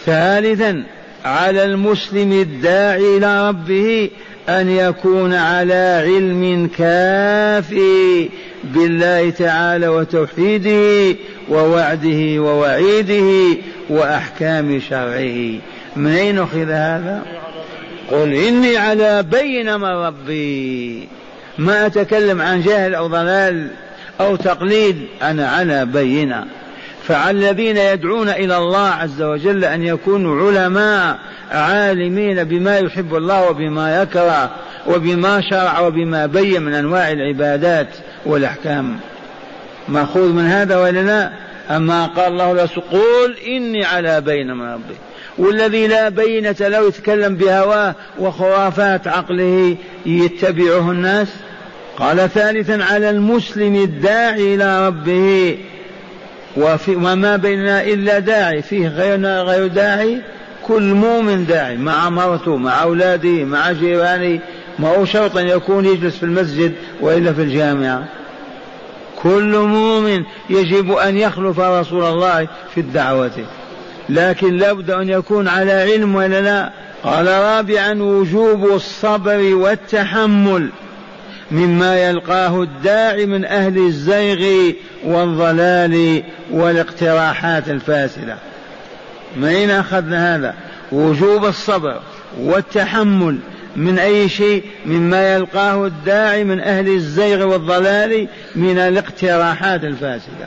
ثالثا 0.07 0.85
على 1.25 1.65
المسلم 1.65 2.33
الداعي 2.33 3.17
إلى 3.17 3.49
ربه 3.49 4.11
أن 4.49 4.71
يكون 4.71 5.35
على 5.35 6.03
علم 6.05 6.71
كافي 6.79 8.29
بالله 8.65 9.31
تعالى 9.31 9.89
وتوحيده 9.89 11.17
ووعده 11.49 12.43
ووعيده 12.43 13.59
وأحكام 13.89 14.81
شرعه. 14.91 15.61
من 15.97 16.13
أين 16.17 16.39
أخذ 16.39 16.71
هذا؟ 16.71 17.23
قل 18.11 18.35
إني 18.35 18.77
على 18.77 19.23
بين 19.23 19.77
من 19.81 19.85
ربي. 19.85 21.09
ما 21.59 21.87
أتكلم 21.87 22.43
عن 22.43 22.63
جهل 22.63 22.95
أو 22.95 23.07
ضلال. 23.07 23.71
أو 24.21 24.37
تقليد 24.37 25.07
أنا 25.23 25.49
على 25.49 25.87
بينة. 25.87 26.45
فعلى 27.09 27.31
الذين 27.31 27.77
يدعون 27.77 28.29
إلى 28.29 28.57
الله 28.57 28.89
عز 28.89 29.23
وجل 29.23 29.65
أن 29.65 29.83
يكونوا 29.83 30.47
علماء 30.47 31.19
عالمين 31.51 32.45
بما 32.45 32.79
يحب 32.79 33.15
الله 33.15 33.51
وبما 33.51 34.03
يكره 34.03 34.51
وبما 34.87 35.41
شرع 35.51 35.81
وبما 35.81 36.27
بين 36.27 36.63
من 36.63 36.75
أنواع 36.75 37.11
العبادات 37.11 37.89
والأحكام. 38.27 38.97
مأخوذ 39.89 40.33
من 40.33 40.47
هذا 40.47 40.77
ولا 40.77 41.01
لا؟ 41.01 41.33
أما 41.77 42.07
قال 42.07 42.33
الله 42.33 42.53
لا 42.53 42.67
قول 42.91 43.37
إني 43.47 43.85
على 43.85 44.21
بين 44.21 44.47
من 44.47 44.73
ربي. 44.75 44.95
والذي 45.39 45.87
لا 45.87 46.09
بينة 46.09 46.57
له 46.61 46.89
يتكلم 46.89 47.37
بهواه 47.37 47.95
وخرافات 48.19 49.09
عقله 49.09 49.77
يتبعه 50.07 50.91
الناس؟ 50.91 51.29
قال 51.99 52.31
ثالثا 52.31 52.85
على 52.85 53.11
المسلم 53.11 53.75
الداعي 53.75 54.55
إلى 54.55 54.87
ربه 54.87 55.59
وفي 56.57 56.97
وما 56.97 57.37
بيننا 57.37 57.85
إلا 57.85 58.19
داعي 58.19 58.63
فيه 58.63 58.89
غيرنا 58.89 59.41
غير 59.41 59.67
داعي 59.67 60.23
كل 60.63 60.83
مؤمن 60.83 61.47
داعي 61.47 61.77
مع 61.77 62.11
مرته 62.11 62.57
مع 62.57 62.83
أولاده 62.83 63.45
مع 63.45 63.73
جيرانه 63.73 64.41
ما 64.79 64.97
هو 64.97 65.05
شرط 65.05 65.37
أن 65.37 65.49
يكون 65.49 65.87
يجلس 65.87 66.17
في 66.17 66.23
المسجد 66.23 66.73
وإلا 67.01 67.33
في 67.33 67.43
الجامعة 67.43 68.05
كل 69.23 69.59
مؤمن 69.59 70.23
يجب 70.51 70.93
أن 70.93 71.17
يخلف 71.17 71.61
رسول 71.61 72.05
الله 72.05 72.49
في 72.75 72.81
الدعوة 72.81 73.31
لكن 74.09 74.57
لابد 74.57 74.91
أن 74.91 75.09
يكون 75.09 75.49
على 75.49 75.73
علم 75.73 76.15
ولا 76.15 76.41
لا؟ 76.41 76.71
قال 77.05 77.27
رابعا 77.27 78.03
وجوب 78.03 78.67
الصبر 78.67 79.55
والتحمل. 79.55 80.71
مما 81.51 81.99
يلقاه 81.99 82.63
الداعي 82.63 83.27
من 83.27 83.45
أهل 83.45 83.79
الزيغ 83.79 84.73
والضلال 85.05 86.23
والاقتراحات 86.51 87.69
الفاسدة. 87.69 88.37
من 89.37 89.45
أين 89.45 89.71
أخذنا 89.71 90.37
هذا؟ 90.37 90.55
وجوب 90.93 91.45
الصبر 91.45 92.01
والتحمل 92.41 93.39
من 93.77 93.99
أي 93.99 94.29
شيء 94.29 94.65
مما 94.87 95.35
يلقاه 95.35 95.87
الداعي 95.87 96.45
من 96.45 96.61
أهل 96.61 96.89
الزيغ 96.89 97.47
والضلال 97.47 98.29
من 98.57 98.79
الاقتراحات 98.79 99.85
الفاسدة. 99.85 100.47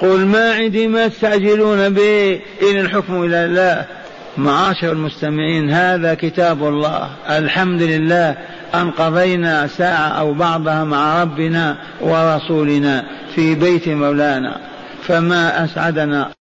قل 0.00 0.26
ما 0.26 0.52
عندي 0.52 0.86
ما 0.86 1.08
تستعجلون 1.08 1.88
به؟ 1.88 2.40
إن 2.62 2.80
الحكم 2.80 3.24
إلى 3.24 3.44
الله. 3.44 3.84
معاشر 4.36 4.92
المستمعين 4.92 5.70
هذا 5.70 6.14
كتاب 6.14 6.64
الله. 6.64 7.10
الحمد 7.30 7.82
لله. 7.82 8.36
أن 8.80 8.90
قضينا 8.90 9.66
ساعة 9.66 10.08
أو 10.08 10.34
بعضها 10.34 10.84
مع 10.84 11.22
ربنا 11.22 11.76
ورسولنا 12.00 13.04
في 13.34 13.54
بيت 13.54 13.88
مولانا 13.88 14.56
فما 15.02 15.64
أسعدنا. 15.64 16.28